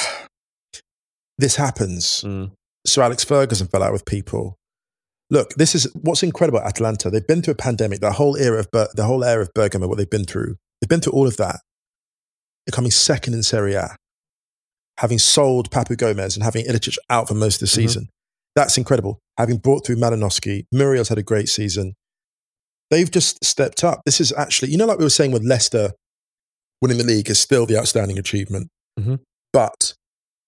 [1.37, 2.23] this happens.
[2.23, 2.51] Mm.
[2.85, 4.55] Sir Alex Ferguson fell out with people.
[5.29, 6.59] Look, this is what's incredible.
[6.59, 7.09] at Atalanta.
[7.09, 7.99] They've been through a pandemic.
[7.99, 9.87] The whole era of Ber- the whole era of Bergamo.
[9.87, 10.55] What they've been through.
[10.81, 11.59] They've been through all of that.
[12.65, 13.95] They're coming second in Serie A,
[14.97, 17.75] having sold Papu Gomez and having Ilicic out for most of the Mhm.
[17.75, 18.09] season.
[18.55, 19.19] That's incredible.
[19.37, 21.93] Having brought through Malinovskyi, Muriel's had a great season.
[22.89, 24.01] They've just stepped up.
[24.05, 25.91] This is actually, you know, like we were saying with Leicester,
[26.81, 28.69] winning the league is still the outstanding achievement.
[28.99, 29.19] Mhm.
[29.53, 29.93] But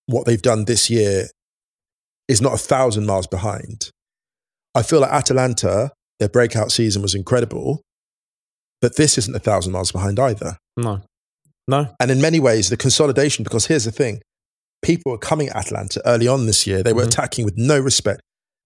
[0.08, 1.30] what they've done this year
[2.28, 3.90] is not a thousand miles behind.
[4.74, 7.82] I feel like Atalanta, their breakout season was incredible,
[8.82, 10.58] but this isn't a thousand miles behind either.
[10.78, 11.02] No,
[11.68, 11.94] no.
[12.00, 14.22] And in many ways, the consolidation, because here's the thing
[14.82, 16.82] people were coming at Atlanta early on this year.
[16.82, 17.08] They were Mhm.
[17.08, 18.22] attacking with no respect.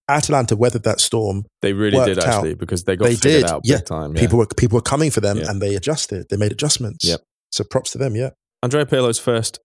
[0.07, 1.45] Atlanta weathered that storm.
[1.61, 2.28] They really did out.
[2.28, 3.80] actually because they got They figured did, out yeah.
[3.80, 4.16] time.
[4.16, 4.22] Yeah.
[4.22, 5.49] People, were, people were coming for them Yeah.
[5.49, 6.28] and they adjusted.
[6.30, 7.03] They made adjustments.
[7.03, 7.22] Yep.
[7.51, 8.30] So props to them, yeah.
[8.63, 9.59] Andrea Pirlo's first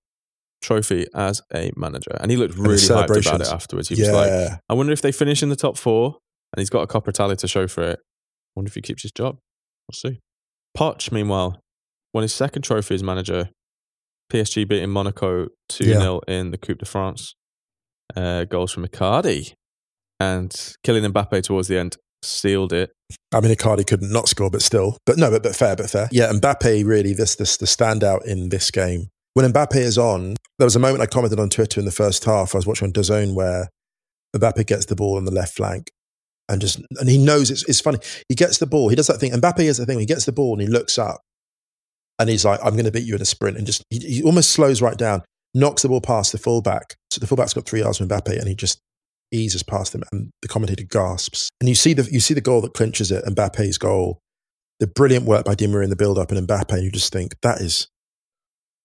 [0.63, 3.89] trophy as a manager, and he looked really hyped about it afterwards.
[3.89, 4.59] He was like, yeah.
[4.69, 6.17] "I wonder if they finish in the top four,
[6.55, 7.99] and he's got a Coppa Italia to show for it.
[8.01, 9.39] I wonder if he keeps his job.
[9.89, 10.21] We'll see."
[10.77, 11.61] Poch, meanwhile,
[12.14, 13.51] won his second trophy as manager.
[14.33, 17.35] PSG beating Monaco 2 0 in the Coupe de France.
[18.16, 19.55] Uh, goals from Icardi.
[20.18, 20.51] And
[20.85, 22.91] Kylian Mbappe towards the end sealed it.
[23.33, 24.99] I mean, Icardi couldn't not score, but still.
[25.07, 26.09] But no, but, but fair, but fair.
[26.12, 29.09] Yeah, Mbappe really, this, this, the standout in this game.
[29.35, 32.25] When Mbappe is on, there was a moment I commented on Twitter in the first
[32.25, 32.55] half.
[32.55, 33.68] I was watching on DAZN where
[34.37, 35.91] Mbappe gets the ball on the left flank
[36.51, 37.99] and just, and he knows it's, it's funny.
[38.29, 38.89] He gets the ball.
[38.89, 39.33] He does that thing.
[39.33, 40.01] Mbappe is the thing.
[40.01, 41.23] He gets the ball and he looks up
[42.19, 43.57] and he's like, I'm going to beat you in a sprint.
[43.57, 45.23] And just, he, he almost slows right down,
[45.55, 46.97] knocks the ball past the fullback.
[47.11, 48.81] So the fullback's got three yards from Mbappe and he just
[49.33, 50.03] eases past him.
[50.13, 51.49] And the commentator gasps.
[51.61, 54.19] And you see the, you see the goal that clinches it, Mbappe's goal.
[54.81, 56.73] The brilliant work by Di Maria in the build up and Mbappe.
[56.73, 57.89] And you just think, that is,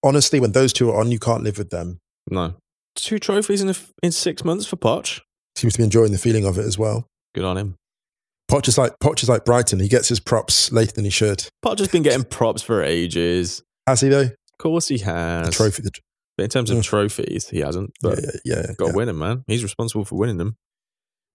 [0.04, 2.00] honestly, when those two are on, you can't live with them.
[2.30, 2.56] No.
[2.96, 5.22] Two trophies in, a, in six months for Poch.
[5.56, 7.08] Seems to be enjoying the feeling of it as well.
[7.36, 7.76] Good on him.
[8.64, 9.80] Is like is like Brighton.
[9.80, 11.46] He gets his props later than he should.
[11.66, 13.62] Has been getting props for ages.
[13.86, 14.22] Has he though?
[14.22, 15.54] Of course he The has.
[15.56, 15.82] trophy.
[15.84, 15.92] The,
[16.38, 16.84] But in terms of Mm.
[16.84, 17.92] trophies, he hasn't.
[18.02, 18.92] But yeah, yeah, got yeah.
[18.92, 19.44] to win them, man.
[19.48, 20.56] He's responsible for winning them.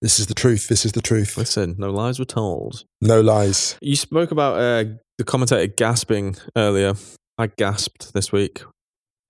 [0.01, 0.69] This is the truth.
[0.69, 1.37] This is the truth.
[1.37, 2.85] Listen, no lies were told.
[3.03, 3.77] No lies.
[3.83, 4.85] You spoke about uh,
[5.19, 6.95] the commentator gasping earlier.
[7.37, 8.63] I gasped this week.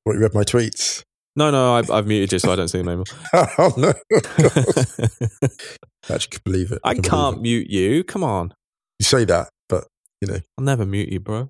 [0.05, 1.03] What you read my tweets?
[1.35, 3.05] No, no, I've, I've muted you so I don't see them anymore.
[3.59, 3.93] oh no!
[6.09, 6.79] I actually could believe it.
[6.85, 7.43] I can can't it.
[7.43, 8.05] mute you.
[8.05, 8.55] Come on.
[8.99, 9.87] You say that, but
[10.21, 10.41] you know.
[10.59, 11.49] I'll never mute you, bro.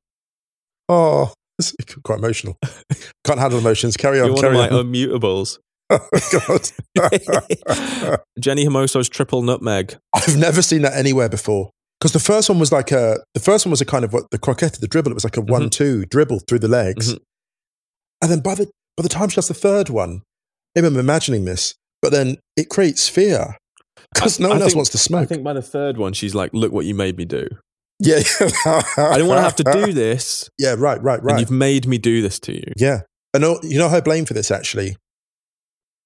[0.89, 1.75] oh, it's
[2.05, 2.57] quite emotional.
[3.25, 3.97] Can't handle emotions.
[3.97, 4.27] Carry on.
[4.27, 4.87] You're one of my on.
[4.87, 5.59] unmutables.
[5.91, 6.71] oh God.
[8.41, 9.97] Jenni Hermoso's triple nutmeg.
[10.15, 11.71] I've never seen that anywhere before.
[12.01, 14.25] Because the first one was like a the first one was a kind of what
[14.31, 15.11] the croquette, the dribble.
[15.11, 15.53] It was like a Mm-hmm.
[15.53, 17.19] one-two dribble through the legs, Mhm.
[18.23, 20.23] and then by the by the time she does the third one,
[20.77, 23.57] I remember imagining this, but then it creates fear
[24.15, 25.23] because no I one else think- wants to smoke.
[25.23, 27.47] I think by the third one, she's like, "Look what you made me do.
[27.99, 31.41] yeah, I didn't want to have to do this, Yeah, right, right, and right.
[31.41, 33.01] you've made me do this to you." Yeah.
[33.35, 34.97] And know- you know who I blame for this, actually?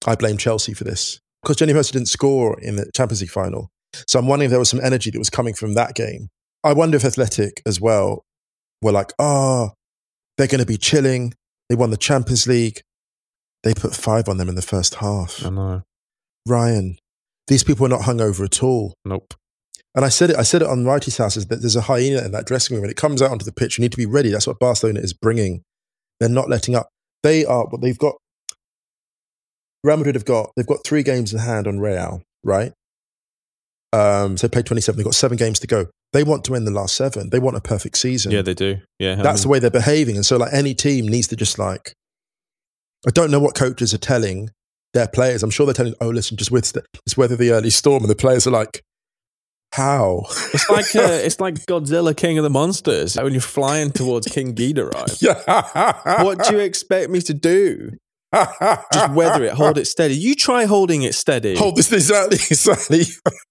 [0.06, 1.18] I blame Chelsea for this.
[1.42, 3.70] Because Jenni Hermoso didn't score in the Champions League final.
[4.08, 6.28] So I'm wondering if there was some energy that was coming from that game.
[6.62, 8.22] I wonder if Athletic as well
[8.82, 9.70] were like, oh,
[10.36, 11.34] they're going to be chilling.
[11.68, 12.80] They won the Champions League.
[13.62, 15.44] They put five on them in the first half.
[15.44, 15.82] I know.
[16.46, 16.96] Ryan,
[17.46, 18.94] these people are not hungover at all.
[19.04, 19.34] Nope.
[19.94, 20.36] And I said it.
[20.36, 21.36] I said it on Righty's house.
[21.36, 22.84] Is that there's a hyena in that dressing room.
[22.84, 24.30] and it comes out onto the pitch, you need to be ready.
[24.30, 25.62] That's what Barcelona is bringing.
[26.18, 26.88] They're not letting up.
[27.22, 27.66] They are.
[27.66, 28.16] What they've got.
[29.84, 30.50] Real Madrid have got.
[30.56, 32.72] They've got three games in hand on Real, right?
[33.92, 34.96] Um, so they played 27.
[34.96, 35.86] They've got seven games to go.
[36.12, 37.30] They want to win the last seven.
[37.30, 38.32] They want a perfect season.
[38.32, 38.78] Yeah, they do.
[38.98, 40.16] Yeah, That's the way they're behaving.
[40.16, 41.92] And so, like any team needs to just like.
[43.06, 44.50] I don't know what coaches are telling
[44.94, 45.42] their players.
[45.42, 48.16] I'm sure they're telling, "Oh, listen, just with just weather the early storm," and the
[48.16, 48.82] players are like,
[49.72, 50.22] "How?"
[50.54, 53.16] It's like uh, it's like Godzilla, King of the Monsters.
[53.16, 55.20] When you're flying towards King Ghidorah.
[55.20, 56.22] yeah.
[56.22, 57.90] what do you expect me to do?
[58.92, 60.14] Just weather it, hold it steady.
[60.16, 61.56] You try holding it steady.
[61.56, 63.02] Hold this exactly, exactly.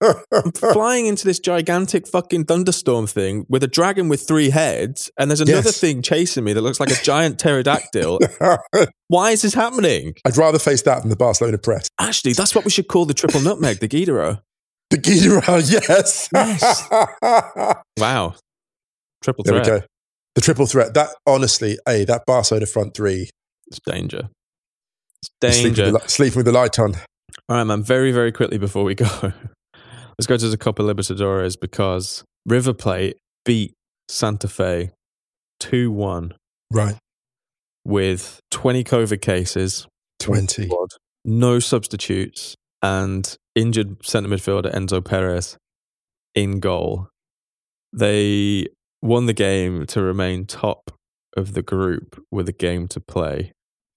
[0.01, 5.29] I'm flying into this gigantic fucking thunderstorm thing with a dragon with three heads, and
[5.29, 5.79] there's another Yes.
[5.79, 8.19] thing chasing me that looks like a giant pterodactyl.
[9.07, 10.13] Why is this happening?
[10.25, 11.87] I'd rather face that than the Barcelona press.
[11.99, 14.41] Actually, that's what we should call the triple nutmeg, the Ghidorah.
[14.89, 16.29] The Ghidorah, yes.
[16.33, 16.87] Yes.
[17.97, 18.35] Wow.
[19.23, 19.81] Triple there we go.
[20.35, 20.93] The triple threat.
[20.95, 23.29] That honestly, hey, that Barcelona front three.
[23.67, 24.29] It's danger.
[25.41, 25.91] It's Sleeping with, danger.
[25.91, 26.95] the, sleeping with the light on.
[27.49, 27.83] All right, man.
[27.83, 29.05] Very, very quickly before we go,
[30.17, 33.73] let's go to the Copa Libertadores because River Plate beat
[34.07, 34.91] Santa Fe
[35.59, 36.33] 2 1
[36.71, 36.95] Right.
[37.85, 39.87] with 20 COVID cases,
[40.19, 40.69] 20.
[41.25, 45.57] no substitutes, and injured centre midfielder Enzo Perez
[46.35, 47.07] in goal.
[47.95, 48.67] They
[49.01, 50.91] won the game to remain top
[51.37, 53.51] of the group with a game to play.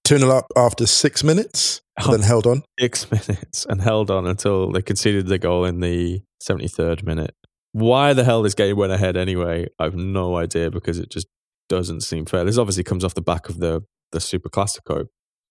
[0.07, 2.11] 2 0 up after six minutes, Oh.
[2.13, 2.63] then held on.
[2.79, 7.35] six minutes and held on until they conceded the goal in the 73rd minute.
[7.73, 11.27] Why the hell this game went ahead anyway, I have no idea because it just
[11.69, 12.45] doesn't seem fair.
[12.45, 13.83] This obviously comes off the back of the,
[14.13, 15.07] the Super Classico.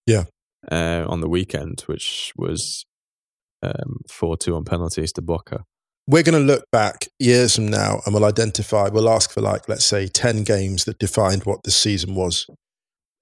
[0.07, 0.23] Yeah.
[0.71, 2.85] Uh, on the weekend, which was
[3.61, 5.65] um, 4 2 on penalties to Boca.
[6.07, 9.67] We're going to look back years from now and we'll identify, we'll ask for like,
[9.67, 12.47] let's say, 10 games that defined what this season was.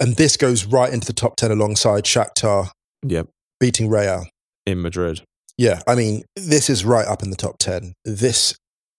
[0.04, 2.72] And this goes right into the top 10 alongside Shakhtar
[3.08, 3.30] Yep.
[3.62, 4.26] beating Real.
[4.66, 5.22] In Madrid.
[5.58, 7.94] Yeah, I mean, this is right up in the top 10.
[8.04, 8.54] This,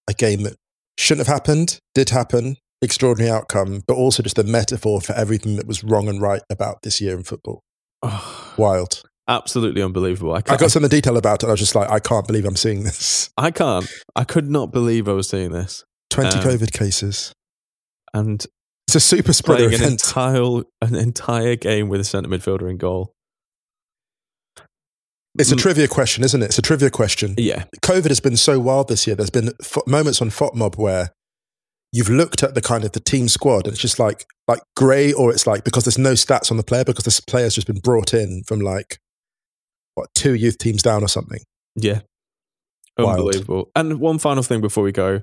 [0.08, 0.54] a game that
[0.96, 5.66] shouldn't have happened, did happen, extraordinary outcome, but also just a metaphor for everything that
[5.66, 7.60] was wrong and right about this year in football.
[8.02, 9.02] Oh, Wild.
[9.28, 10.32] absolutely unbelievable.
[10.32, 11.48] I, I got some of the detail about it.
[11.48, 13.28] I was just like, I can't believe I'm seeing this.
[13.36, 13.86] I can't.
[14.16, 15.84] I could not believe I was seeing this.
[16.10, 17.34] 20 Um, COVID cases.
[18.14, 18.46] And
[18.86, 19.92] It's a super spreader an event.
[19.92, 23.12] entire an entire game with a centre midfielder in goal.
[25.36, 26.46] It's a Mm, trivia question, isn't it?
[26.46, 27.34] It's a trivia question.
[27.36, 29.16] Yeah, COVID has been so wild this year.
[29.16, 31.10] There's been fo- moments on FOTMob where
[31.92, 35.12] you've looked at the kind of the team squad and it's just like like grey
[35.12, 37.78] or it's like because there's no stats on the player because this player's just been
[37.80, 38.98] brought in from like
[39.94, 41.40] what two youth teams down or something.
[41.76, 42.00] yeah,
[42.98, 43.18] Wild.
[43.18, 43.70] unbelievable.
[43.74, 45.22] And one final thing before we go,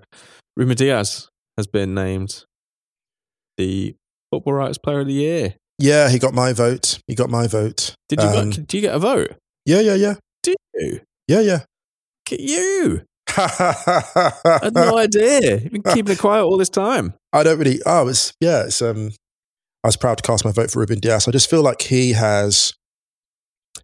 [0.57, 2.43] Ruben Dias has been named
[3.57, 3.95] the
[4.31, 5.55] Football Writers Player of the Year.
[5.77, 6.99] Yeah, he got my vote.
[7.07, 7.95] He got my vote.
[8.07, 8.27] Did you?
[8.27, 9.35] Um, get, do you get a vote?
[9.65, 10.99] Yeah, yeah, yeah, Did you?
[11.27, 11.59] yeah, yeah.
[12.29, 13.01] Look at you!
[13.37, 15.59] I had no idea.
[15.59, 17.13] You've been keeping it quiet all this time.
[17.33, 17.79] I don't really.
[17.85, 18.65] Oh, it's yeah.
[18.65, 19.11] It's um.
[19.83, 21.27] I was proud to cast my vote for Ruben Dias.
[21.27, 22.73] I just feel like he has.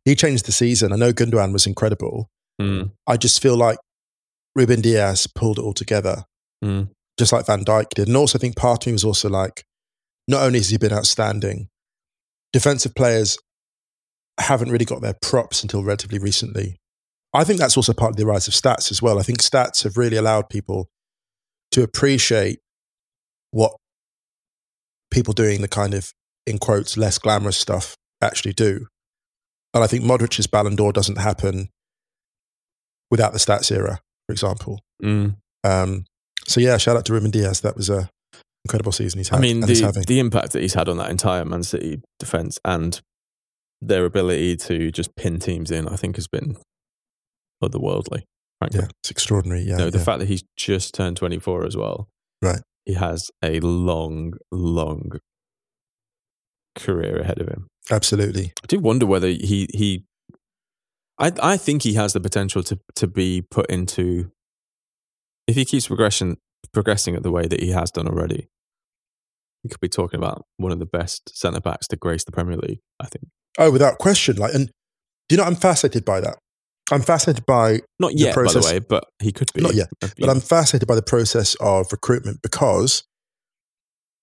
[0.06, 0.94] He changed the season.
[0.94, 2.28] I know Gundogan was incredible.
[2.62, 3.80] Mm, I just feel like
[4.56, 6.26] Ruben Dias pulled it all together,
[6.64, 6.90] mm.
[7.18, 8.08] Just like Van Dijk did.
[8.08, 9.66] And also, I think part of me was also like,
[10.28, 11.70] not only has he been outstanding,
[12.54, 13.38] defensive players
[14.40, 16.80] haven't really got their props until relatively recently.
[17.34, 19.20] I think that's also part of the rise of stats as well.
[19.20, 20.90] I think stats have really allowed people
[21.72, 22.60] to appreciate
[23.52, 23.76] what
[25.12, 26.14] people doing the kind of,
[26.46, 28.88] in quotes, less glamorous stuff actually do.
[29.74, 31.70] And I think Modric's Ballon d'Or doesn't happen
[33.12, 34.82] without the stats era, for example.
[35.04, 35.38] Mm.
[35.64, 36.06] Um,
[36.48, 37.60] so yeah, shout out to Ruben Dias.
[37.62, 38.10] That was a
[38.66, 39.38] incredible season he's had.
[39.38, 43.00] I mean, the, the impact that he's had on that entire Man City defense and
[43.82, 46.58] their ability to just pin teams in, I think, has been
[47.64, 48.24] otherworldly.
[48.60, 48.80] Frankly.
[48.82, 49.62] Yeah, it's extraordinary.
[49.62, 50.04] Yeah, no, the yeah.
[50.04, 52.08] fact that he's just turned 24 as well.
[52.42, 52.62] Right.
[52.86, 55.20] He has a long, long
[56.76, 57.68] career ahead of him.
[57.92, 58.54] absolutely.
[58.64, 60.04] I do wonder whether he he.
[61.20, 64.32] I I think he has the potential to to be put into.
[65.48, 66.38] If he keeps progression
[66.74, 68.48] progressing at the way that he has done already,
[69.64, 72.58] he could be talking about one of the best centre backs to grace the Premier
[72.58, 72.80] League.
[73.00, 73.26] I think
[73.58, 74.36] Oh, without question.
[74.36, 76.38] Like, and do you know, I'm fascinated by that.
[76.92, 79.62] I'm fascinated by, not yet, by the way, but he could be.
[79.62, 83.04] Not yet, Uh, but I'm fascinated by the process of recruitment because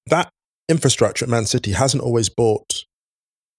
[0.07, 0.31] that
[0.68, 2.85] infrastructure at Man City hasn't always bought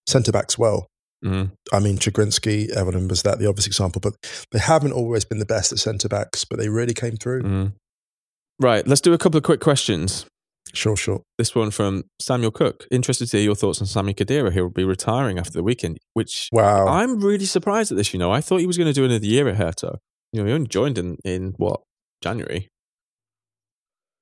[0.07, 0.87] centre backs well.
[1.25, 1.51] Mhm.
[1.73, 4.13] I mean, Chagrinsky, Evelyn was that the obvious example, but
[4.51, 7.41] they haven't always been the best at centre backs, but they really came through.
[7.43, 7.73] Mhm.
[8.59, 10.25] Right, let's do a couple of quick questions.
[10.73, 11.21] Sure, sure.
[11.37, 12.87] This one from Samuel Cook.
[12.91, 14.51] Interested to hear your thoughts on Sami Khedira.
[14.51, 16.87] He'll be retiring after the weekend, which Wow.
[16.87, 18.13] I'm really surprised at this.
[18.13, 19.99] You know, I thought he was going to do another year at Hertha.
[20.33, 21.81] You know, he only joined in in what
[22.21, 22.67] January.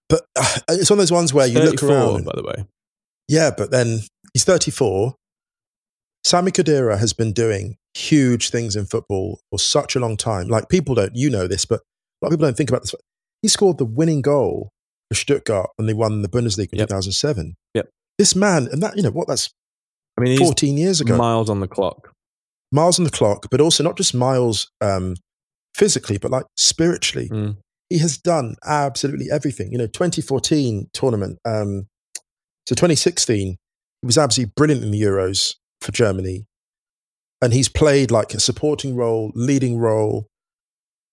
[0.09, 2.25] but uh, it's one of those ones where you look 34, around.
[2.25, 2.65] by the way.
[3.27, 4.01] Yeah, but then
[4.33, 5.15] he's 34.
[6.23, 10.47] Sami Khedira has been doing huge things in football for such a long time.
[10.47, 12.95] Like people don't, you know this, but a lot of people don't think about this.
[13.41, 14.71] He scored the winning goal
[15.09, 16.87] for Stuttgart when they won the Bundesliga in Yep.
[16.89, 17.55] 2007.
[17.73, 17.89] Yep.
[18.17, 19.49] This man, and that, you know, what, that's
[20.17, 21.17] I mean, 14 years ago.
[21.17, 22.11] miles on the clock.
[22.71, 25.15] miles on the clock, but also not just miles um,
[25.75, 27.27] physically, but like spiritually.
[27.29, 27.57] Mm.
[27.89, 29.71] He has done absolutely everything.
[29.71, 31.37] You know, 2014 tournament.
[31.45, 31.87] Um,
[32.67, 33.57] so 2016,
[34.01, 36.45] he was absolutely brilliant in the Euros for Germany.
[37.41, 40.27] And he's played like a supporting role, leading role.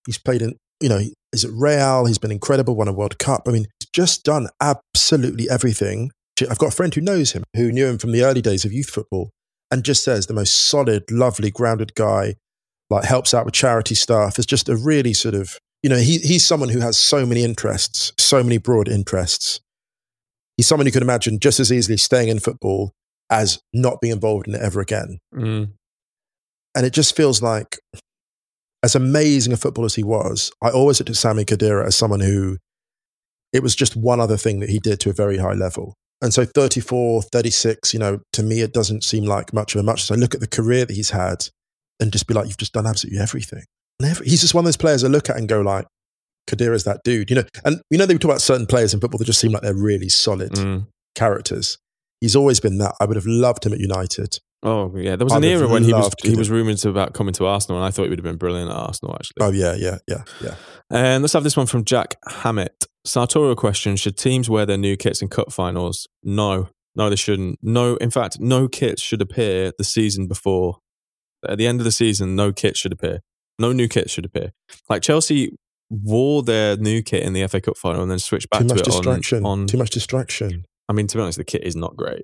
[0.05, 1.01] He's played in, you know,
[1.33, 2.05] is it Real?
[2.05, 3.43] He's been incredible, won a World Cup.
[3.47, 6.11] I mean, he's just done absolutely everything.
[6.49, 8.73] I've got a friend who knows him, who knew him from the early days of
[8.73, 9.29] youth football
[9.69, 12.35] and just says the most solid, lovely, grounded guy,
[12.89, 14.39] like helps out with charity stuff.
[14.39, 17.43] Is just a really sort of, you know, he, he's someone who has so many
[17.43, 19.59] interests, so many broad interests.
[20.57, 22.93] He's someone who could imagine just as easily staying in football
[23.31, 25.17] as not being involved in it ever again.
[25.33, 25.71] Mm.
[26.75, 27.79] And it just feels like,
[28.83, 32.19] as amazing a footballer as he was, I always looked at Sami Khedira as someone
[32.19, 32.57] who
[33.53, 35.95] it was just one other thing that he did to a very high level.
[36.21, 39.83] And so 34, 36, you know, to me, it doesn't seem like much of a
[39.83, 40.03] much.
[40.03, 41.47] So I look at the career that he's had
[41.99, 43.63] and just be like, you've just done absolutely everything.
[43.99, 45.85] And every, he's just one of those players I look at and go like,
[46.49, 47.43] Khedira's that dude, you know.
[47.65, 49.75] And you know, they talk about certain players in football that just seem like they're
[49.75, 50.87] really solid Mm.
[51.15, 51.77] characters.
[52.21, 52.95] He's always been that.
[53.01, 54.39] I would have loved him at United.
[54.63, 57.13] Oh yeah, there was I an era when he was he was rumored to about
[57.13, 59.15] coming to Arsenal, and I thought he would have been brilliant at Arsenal.
[59.15, 60.55] Actually, Oh yeah, yeah, yeah, yeah.
[60.91, 62.85] And let's have this one from Jack Hammett.
[63.03, 66.07] Sartorial question Should teams wear their new kits in cup finals?
[66.23, 66.69] No.
[66.95, 67.57] No, they shouldn't.
[67.63, 70.77] No, in fact, no kits should appear the season before.
[71.47, 73.21] At the end of the season, no kits should appear.
[73.57, 74.51] No new kits should appear.
[74.89, 75.57] Like Chelsea
[75.89, 78.75] wore their new kit in the FA Cup final and then switched back Too to
[78.75, 79.45] much it on- distraction.
[79.45, 79.67] on.
[79.67, 80.65] Too much distraction.
[80.91, 82.23] I mean, to be honest, the kit is not great.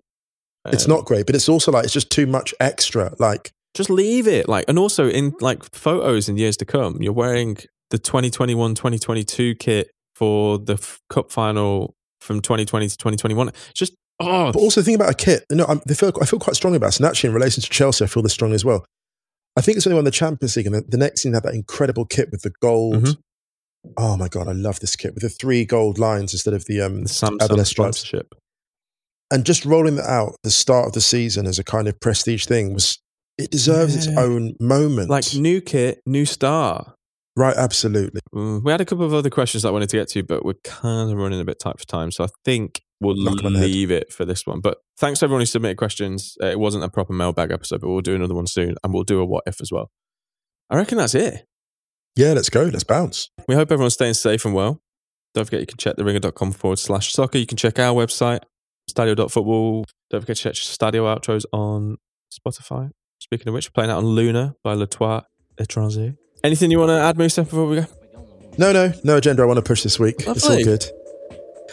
[0.67, 3.15] It's Um, not great, but it's also like it's just too much extra.
[3.17, 7.13] Like just leave it like and also in like photos in years to come you're
[7.13, 7.57] wearing
[7.91, 14.51] the 2021-2022 kit for the f- cup final from 2020 to 2021 It's just oh
[14.51, 15.45] But also think about a kit.
[15.49, 16.99] You know, I'm, they feel, I feel quite strong about it.
[16.99, 18.83] And actually, in relation to Chelsea, I feel this strong as well.
[19.55, 21.53] I think it's only won the Champions League, and the, the next thing had that
[21.55, 23.03] incredible kit with the gold.
[23.03, 23.17] Mhm.
[23.95, 26.81] Oh my god, I love this kit with the three gold lines instead of the
[26.81, 27.69] um the samsung stripes.
[27.69, 28.33] sponsorship
[29.31, 32.45] and just rolling that out the start of the season as a kind of prestige
[32.45, 32.99] thing was
[33.37, 35.09] it deserves its own moment.
[35.09, 36.95] like new kit new star
[37.35, 38.19] right, absolutely.
[38.33, 40.43] Mm, we had a couple of other questions that I wanted to get to but
[40.45, 43.45] we're kind of running a bit tight for time so I think we'll Knock 'em
[43.47, 43.69] on the head.
[43.69, 46.83] leave it for this one but thanks to everyone who submitted questions uh, it wasn't
[46.83, 49.43] a proper mailbag episode but we'll do another one soon and we'll do a what
[49.45, 49.91] if as well
[50.69, 51.45] I reckon that's it
[52.15, 52.63] Yeah, let's go.
[52.63, 53.29] Let's bounce.
[53.47, 54.81] We hope everyone's staying safe and well.
[55.35, 57.37] Don't forget you can check theringer.com forward slash soccer.
[57.37, 58.39] You can check our website,
[58.89, 59.85] stadio.football.
[60.09, 61.97] Don't forget to check Stadio outros on
[62.33, 62.91] Spotify.
[63.19, 65.21] Speaking of which, we're playing out on Luna by Latois
[65.59, 66.15] Etranger.
[66.43, 67.85] Anything you want to add, Musa, before we go?
[68.57, 70.15] No, no, no agenda I want to push this week.
[70.19, 70.85] It's all good.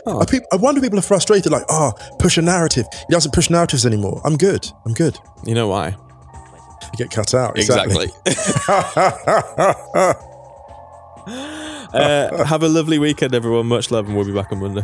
[0.07, 2.87] Oh, I, peop I wonder if people are frustrated, like, oh, push a narrative.
[2.93, 4.21] He doesn't push narratives anymore.
[4.25, 4.71] I'm good.
[4.85, 5.17] I'm good.
[5.47, 5.89] you know why?
[5.89, 7.59] You get cut out.
[7.59, 8.09] Exactly.
[11.95, 13.67] uh, have a lovely weekend, everyone.
[13.67, 14.83] Much love, and we'll be back on Monday.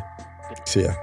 [0.64, 0.95] See ya.